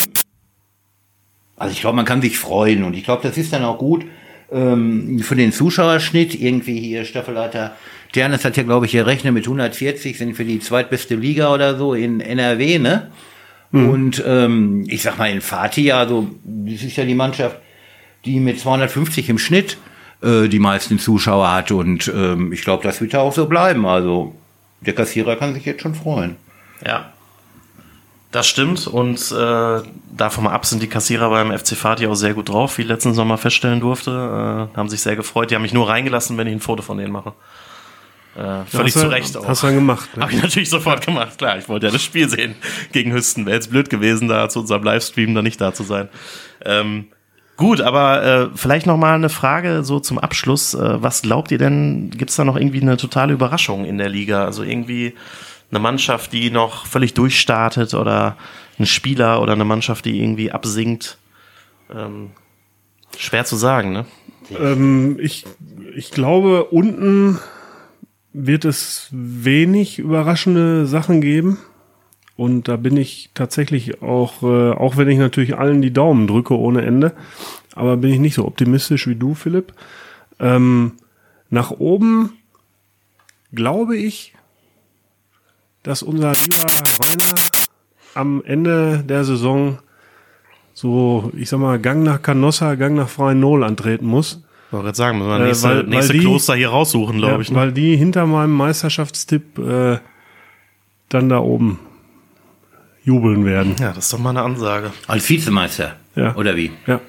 [1.57, 4.05] also ich glaube, man kann sich freuen und ich glaube, das ist dann auch gut
[4.51, 6.39] ähm, für den Zuschauerschnitt.
[6.39, 7.75] Irgendwie hier Staffelleiter
[8.15, 11.93] Dernes hat ja, glaube ich, gerechnet mit 140 sind für die zweitbeste Liga oder so
[11.93, 13.11] in NRW, ne?
[13.71, 17.57] Und ähm, ich sag mal in Fatih, also das ist ja die Mannschaft,
[18.23, 19.77] die mit 250 im Schnitt
[20.21, 23.87] äh, die meisten Zuschauer hat und ähm, ich glaube, das wird ja auch so bleiben.
[23.87, 24.35] Also
[24.81, 26.35] der Kassierer kann sich jetzt schon freuen.
[26.85, 27.12] Ja.
[28.33, 29.81] Das stimmt und äh,
[30.17, 32.87] davon mal ab sind die Kassierer beim FC Fatih auch sehr gut drauf, wie ich
[32.87, 34.09] letzten Sommer feststellen durfte.
[34.73, 35.51] Äh, haben sich sehr gefreut.
[35.51, 37.33] Die haben mich nur reingelassen, wenn ich ein Foto von denen mache.
[38.35, 39.47] Äh, völlig zu Recht auch.
[39.47, 40.17] Hast du dann gemacht.
[40.17, 40.23] Ne?
[40.23, 41.59] Habe ich natürlich sofort gemacht, klar.
[41.59, 42.55] Ich wollte ja das Spiel sehen
[42.91, 43.45] gegen Hüsten.
[43.45, 46.09] Wäre jetzt blöd gewesen, da zu unserem Livestream da nicht da zu sein.
[46.65, 47.09] Ähm,
[47.55, 50.73] Gut, aber äh, vielleicht noch mal eine Frage so zum Abschluss.
[50.73, 54.43] Äh, was glaubt ihr denn, gibt's da noch irgendwie eine totale Überraschung in der Liga?
[54.43, 55.13] Also irgendwie
[55.73, 58.37] eine Mannschaft, die noch völlig durchstartet oder
[58.79, 61.17] ein Spieler oder eine Mannschaft, die irgendwie absinkt?
[61.93, 62.31] Ähm,
[63.17, 64.05] schwer zu sagen, ne?
[64.59, 65.45] Ähm, ich,
[65.95, 67.39] ich glaube, unten
[68.33, 71.59] wird es wenig überraschende Sachen geben.
[72.35, 76.57] Und da bin ich tatsächlich auch, äh, auch wenn ich natürlich allen die Daumen drücke
[76.57, 77.13] ohne Ende,
[77.75, 79.73] aber bin ich nicht so optimistisch wie du, Philipp.
[80.39, 80.93] Ähm,
[81.49, 82.33] nach oben
[83.53, 84.33] glaube ich,
[85.83, 87.35] dass unser lieber Rainer
[88.15, 89.79] am Ende der Saison
[90.73, 94.41] so, ich sag mal, Gang nach Canossa, Gang nach Freien Null antreten muss.
[94.67, 97.17] Ich wollte gerade sagen, müssen wir Äh, nächste, weil- nächste weil die- Kloster hier raussuchen,
[97.17, 97.51] glaube Ja, ich.
[97.51, 97.57] Ne?
[97.57, 99.99] Weil die hinter meinem Meisterschaftstipp äh,
[101.09, 101.79] dann da oben
[103.03, 103.75] jubeln werden.
[103.79, 104.91] Ja, das ist doch mal eine Ansage.
[105.07, 105.95] Als Vizemeister.
[106.15, 106.35] Ja.
[106.35, 106.71] Oder wie?
[106.87, 106.99] Ja.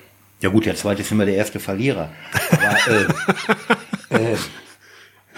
[0.42, 2.10] Ja gut, der zweite ist immer der erste Verlierer.
[2.50, 4.36] Aber, äh, äh,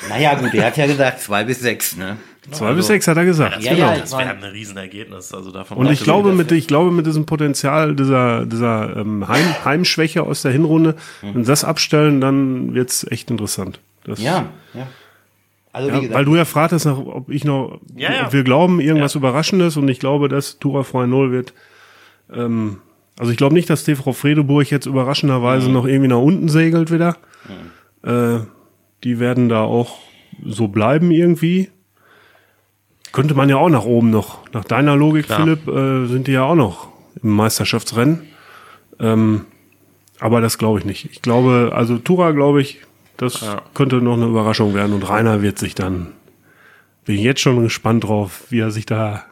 [0.08, 2.16] naja gut, er hat ja gesagt zwei bis sechs, ne?
[2.52, 3.60] Zwei bis sechs hat er gesagt.
[3.62, 3.90] Ja, genau.
[3.92, 5.34] ja, Das wäre ein Riesenergebnis.
[5.34, 9.64] Also davon Und ich glaube, mit, ich glaube, mit diesem Potenzial dieser, dieser ähm, Heim,
[9.64, 13.80] Heimschwäche aus der Hinrunde, wenn sie das abstellen, dann wird's echt interessant.
[14.04, 14.86] Das, Ja, ja.
[15.72, 18.26] Also wie Ja, gesagt, weil du ja fragtest, nach, ob ich noch, Ja, ja.
[18.26, 21.52] ob wir glauben, irgendwas Überraschendes und ich glaube, dass Tura Freie Null wird.
[22.32, 22.78] Ähm,
[23.18, 27.16] also ich glaube nicht, dass TV Fredeburg jetzt überraschenderweise noch irgendwie nach unten segelt wieder.
[28.04, 28.38] Äh,
[29.04, 29.98] die werden da auch
[30.44, 31.70] so bleiben irgendwie.
[33.12, 34.38] Könnte man ja auch nach oben noch.
[34.52, 35.40] Nach deiner Logik, Klar.
[35.40, 36.88] Philipp, äh, sind die ja auch noch
[37.22, 38.22] im Meisterschaftsrennen.
[39.00, 39.46] Ähm,
[40.20, 41.08] aber das glaube ich nicht.
[41.10, 42.80] Ich glaube, also Tura glaube ich,
[43.16, 43.44] das
[43.74, 46.08] könnte noch eine Überraschung werden und Rainer wird sich dann,
[47.06, 49.24] bin ich jetzt schon gespannt drauf, wie er sich da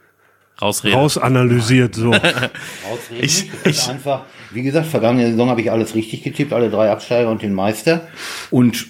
[0.62, 0.98] rausreden.
[0.98, 1.94] raus analysiert.
[1.94, 2.12] So.
[2.12, 6.90] Ausreden Ich- ist einfach, wie gesagt, vergangene Saison habe ich alles richtig getippt, alle drei
[6.90, 8.06] Absteiger und den Meister.
[8.50, 8.86] Und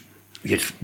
[0.47, 0.75] jetzt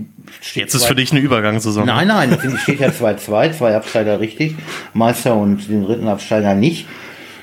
[0.53, 1.85] Jetzt ist für dich eine Übergangssaison.
[1.85, 4.55] Nein, nein, steht ja 2-2, zwei Absteiger richtig,
[4.93, 6.87] Meister und den dritten Absteiger nicht.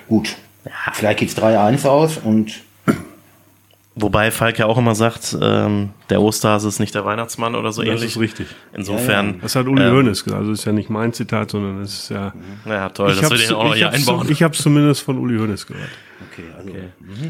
[0.09, 0.37] Gut,
[0.93, 2.61] vielleicht geht's 3-1 aus und
[4.01, 7.83] Wobei Falk ja auch immer sagt, ähm, der Osterhase ist nicht der Weihnachtsmann oder so
[7.83, 8.11] Das ähnlich.
[8.17, 8.47] ist richtig.
[8.73, 9.41] Insofern.
[9.43, 10.41] Das hat Uli ähm, Hoeneß gesagt.
[10.41, 12.33] Also ist ja nicht mein Zitat, sondern es ist ja.
[12.67, 14.27] Ja, toll, das hab's- will ich auch noch hier einbauen.
[14.31, 15.89] Ich habe es zumindest von Uli Hoeneß gehört.
[16.33, 16.71] okay, also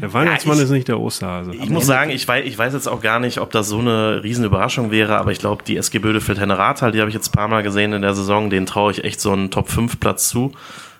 [0.01, 1.51] Der Weihnachtsmann Ja, ich- ist nicht der Osterhase.
[1.55, 4.23] Ich muss sagen, ich weiß, ich weiß jetzt auch gar nicht, ob das so eine
[4.23, 7.47] Riesenüberraschung wäre, aber ich glaube, die SG Bödefeld Henne-Rathal, die habe ich jetzt ein paar
[7.47, 10.51] Mal gesehen in der Saison, denen traue ich echt so einen Top-5-Platz zu.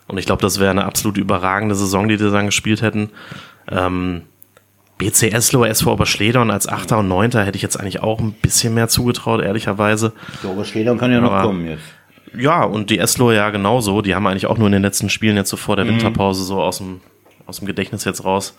[0.08, 3.10] Und ich glaube, das wäre eine absolut überragende Saison, die die dann gespielt hätten.
[3.70, 4.22] Ähm,
[4.98, 8.74] BC Eslo, SV Oberschledern als Achter und Neunter hätte ich jetzt eigentlich auch ein bisschen
[8.74, 10.12] mehr zugetraut, ehrlicherweise.
[10.42, 11.82] Doris Schledern kann ja noch Aber- kommen jetzt.
[12.38, 14.00] Ja, und die Eslo ja genauso.
[14.00, 16.62] Die haben eigentlich auch nur in den letzten Spielen jetzt so vor der Winterpause so
[16.62, 17.00] aus dem,
[17.46, 18.56] aus dem Gedächtnis jetzt raus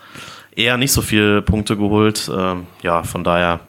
[0.54, 2.30] eher nicht so viele Punkte geholt.
[2.32, 3.60] Ähm, ja, von daher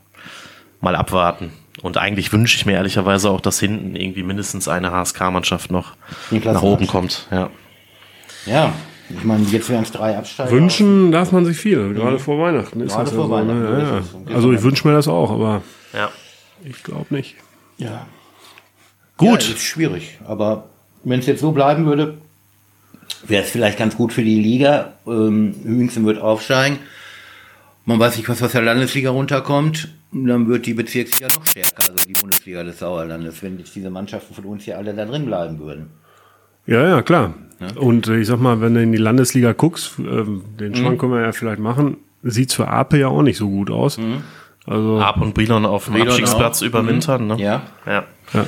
[0.80, 1.52] mal abwarten.
[1.82, 5.96] Und eigentlich wünsche ich mir ehrlicherweise auch, dass hinten irgendwie mindestens eine HSK-Mannschaft noch
[6.30, 7.28] Die nach oben kommt.
[7.32, 7.50] Ja.
[8.46, 8.74] Ja,
[9.10, 10.52] ich meine, jetzt wären es drei Absteiger.
[10.52, 12.82] Wünschen darf man sich viel, gerade vor Weihnachten.
[12.82, 13.48] Ist Gerade das vor so, ne?
[13.48, 14.36] Weihnachten, ja, ja.
[14.36, 15.62] Also ich wünsche mir das auch, aber
[15.94, 16.10] ja.
[16.64, 17.36] ich glaube nicht.
[17.78, 18.08] Ja.
[19.18, 19.44] Gut.
[19.44, 20.20] Ja, ist schwierig.
[20.26, 20.70] Aber
[21.04, 22.18] wenn es jetzt so bleiben würde,
[23.28, 24.94] wäre es vielleicht ganz gut für die Liga.
[25.06, 26.80] Ähm, Hüingsen wird aufsteigen.
[27.86, 29.90] Man weiß nicht, was aus der Landesliga runterkommt.
[30.12, 34.34] Dann wird die Bezirksliga noch stärker, also die Bundesliga des Sauerlandes, wenn jetzt diese Mannschaften
[34.34, 35.90] von uns hier alle da drin bleiben würden.
[36.66, 37.34] Ja, ja, klar.
[37.76, 40.76] Und äh, ich sag mal, wenn du in die Landesliga guckst, ähm, den Mhm.
[40.76, 43.98] Schwank können wir ja vielleicht machen, sieht's für Ape ja auch nicht so gut aus.
[43.98, 44.24] Mhm.
[44.68, 46.66] Also, Ab und Brilon auf dem Abstiegsplatz auch.
[46.68, 47.28] überwintern.
[47.28, 47.36] Ne?
[47.40, 48.04] Ja, ja.
[48.34, 48.46] ja,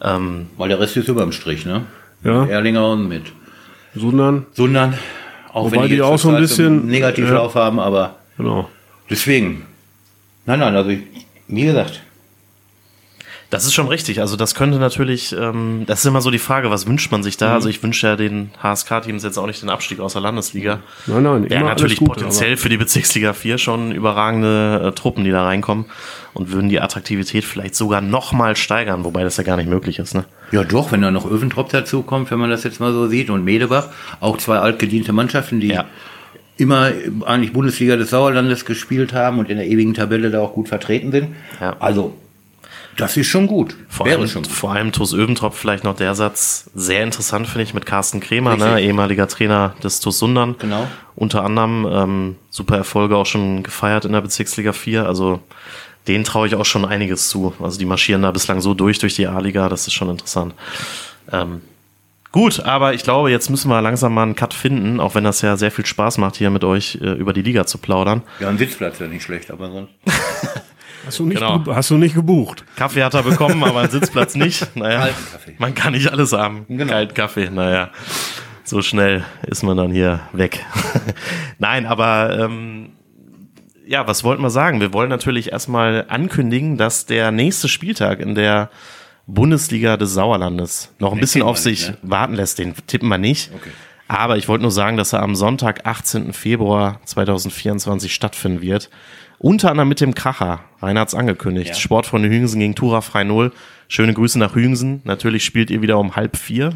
[0.00, 1.82] Ähm, weil der Rest ist überm Strich, ne?
[2.24, 3.24] ja, Erlinger und mit
[3.94, 4.94] sondern, Sundern.
[5.52, 8.70] Auch Wobei die jetzt auch so ein bisschen- einen Negativlauf haben, aber genau.
[9.10, 9.64] deswegen.
[10.46, 11.00] Nein, nein, also ich,
[11.48, 12.00] wie gesagt,
[13.52, 14.18] Das ist schon richtig.
[14.22, 17.36] Also das könnte natürlich, ähm, das ist immer so die Frage, was wünscht man sich
[17.36, 17.48] da?
[17.50, 17.54] Mhm.
[17.54, 20.80] Also ich wünsche ja den HSK-Teams jetzt auch nicht den Abstieg aus der Landesliga.
[21.06, 25.30] Nein, nein, Wären natürlich gut, potenziell für die Bezirksliga 4 schon überragende äh, Truppen, die
[25.30, 25.84] da reinkommen
[26.32, 29.98] und würden die Attraktivität vielleicht sogar noch mal steigern, wobei das ja gar nicht möglich
[29.98, 30.14] ist.
[30.14, 30.24] Ne?
[30.50, 33.28] Ja, doch, wenn da noch Öventrop dazu kommt, wenn man das jetzt mal so sieht,
[33.28, 33.88] und Medebach,
[34.20, 35.84] auch zwei altgediente Mannschaften, die Ja.
[36.56, 36.90] immer
[37.26, 41.12] eigentlich Bundesliga des Sauerlandes gespielt haben und in der ewigen Tabelle da auch gut vertreten
[41.12, 41.28] sind.
[41.60, 41.76] Ja.
[41.78, 42.14] Also,
[42.96, 43.76] das ist schon gut.
[43.88, 44.52] Vor Wäre allem, schon gut.
[44.52, 48.56] vor allem TuS Öventrop vielleicht noch der Satz, sehr interessant finde ich mit Carsten Kremer,
[48.56, 48.80] ne?
[48.80, 50.56] Ehemaliger Trainer des TuS Sundern.
[50.58, 50.86] Genau.
[51.14, 55.06] Unter anderem ähm, super Erfolge auch schon gefeiert in der Bezirksliga 4.
[55.06, 55.40] Also
[56.08, 57.54] denen traue ich auch schon einiges zu.
[57.60, 60.54] Also die marschieren da bislang so durch durch die A-Liga, das ist schon interessant.
[61.30, 61.62] Ähm,
[62.32, 65.42] Gut, aber ich glaube, jetzt müssen wir langsam mal einen Cut finden, auch wenn das
[65.42, 68.22] ja sehr viel Spaß macht, hier mit euch äh, über die Liga zu plaudern.
[68.40, 69.92] Ja, ein Sitzplatz wäre nicht schlecht, aber sonst.
[71.06, 71.58] Hast du nicht, Genau.
[71.60, 72.64] ge- hast du nicht gebucht?
[72.76, 74.66] Kaffee hat er bekommen, aber einen Sitzplatz nicht.
[74.76, 75.08] Naja,
[75.58, 76.64] man kann nicht alles haben.
[76.68, 76.92] Genau.
[76.92, 77.90] Kalten Kaffee, naja.
[78.64, 80.64] So schnell ist man dann hier weg.
[81.58, 82.90] Nein, aber ähm,
[83.86, 84.80] ja, was wollten wir sagen?
[84.80, 88.70] Wir wollen natürlich erstmal ankündigen, dass der nächste Spieltag in der
[89.26, 91.98] Bundesliga des Sauerlandes noch ein bisschen tippen auf wir nicht, sich ne?
[92.02, 92.58] warten lässt.
[92.58, 93.50] Den tippen wir nicht.
[93.54, 93.70] Okay.
[94.08, 96.32] Aber ich wollte nur sagen, dass er am Sonntag, 18.
[96.32, 98.90] Februar 2024 stattfinden wird.
[99.42, 100.60] Unter anderem mit dem Kracher.
[100.80, 101.70] Rainer hat's angekündigt.
[101.70, 101.74] Ja.
[101.74, 103.52] Sportfreunde Hüngsen gegen Tura Frei Null.
[103.88, 105.02] Schöne Grüße nach Hüngsen.
[105.04, 106.72] Natürlich spielt ihr wieder um halb vier.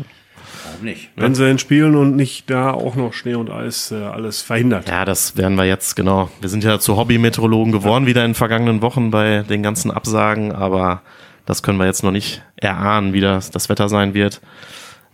[0.64, 1.10] Warum nicht?
[1.14, 4.88] Wenn sie denn spielen und nicht da auch noch Schnee und Eis äh, alles verhindert.
[4.88, 6.28] Ja, das werden wir jetzt, genau.
[6.40, 10.50] Wir sind ja zu Hobby-Meteorologen geworden wieder in den vergangenen Wochen bei den ganzen Absagen,
[10.50, 11.02] aber
[11.46, 14.40] das können wir jetzt noch nicht erahnen, wie das, das Wetter sein wird.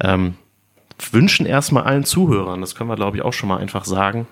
[0.01, 0.35] Ähm,
[1.11, 4.27] wünschen erstmal allen Zuhörern, das können wir glaube ich auch schon mal einfach sagen,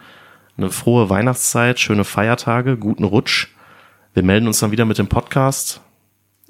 [0.61, 3.49] eine frohe Weihnachtszeit, schöne Feiertage, guten Rutsch.
[4.15, 5.81] Wir melden uns dann wieder mit dem Podcast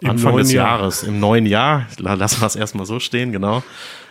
[0.03, 0.79] Anfang neuen des Jahr.
[0.79, 1.87] Jahres, im neuen Jahr.
[1.99, 3.63] La- Lassen wir es erstmal so stehen, genau.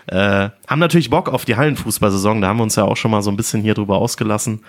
[0.08, 2.42] Äh, haben natürlich Bock auf die Hallenfußballsaison.
[2.42, 4.64] Da haben wir uns ja auch schon mal so ein bisschen hier drüber ausgelassen.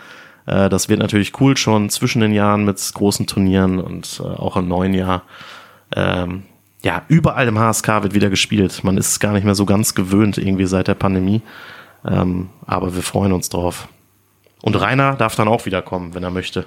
[0.47, 4.57] Äh, das wird natürlich cool schon zwischen den Jahren mit großen Turnieren und äh, auch
[4.57, 5.23] im neuen Jahr.
[5.95, 6.45] Ähm,
[6.83, 8.83] ja, überall im HSK wird wieder gespielt.
[8.83, 11.43] Man ist es gar nicht mehr so ganz gewöhnt irgendwie seit der Pandemie.
[12.07, 13.89] Ähm, aber wir freuen uns drauf.
[14.63, 16.67] Und Rainer darf dann auch wieder kommen, wenn er möchte.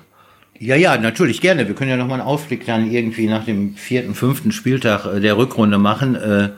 [0.59, 1.67] Ja, ja, natürlich gerne.
[1.67, 5.37] Wir können ja nochmal einen Ausblick dann irgendwie nach dem vierten, fünften Spieltag äh, der
[5.37, 6.15] Rückrunde machen.
[6.15, 6.49] Äh,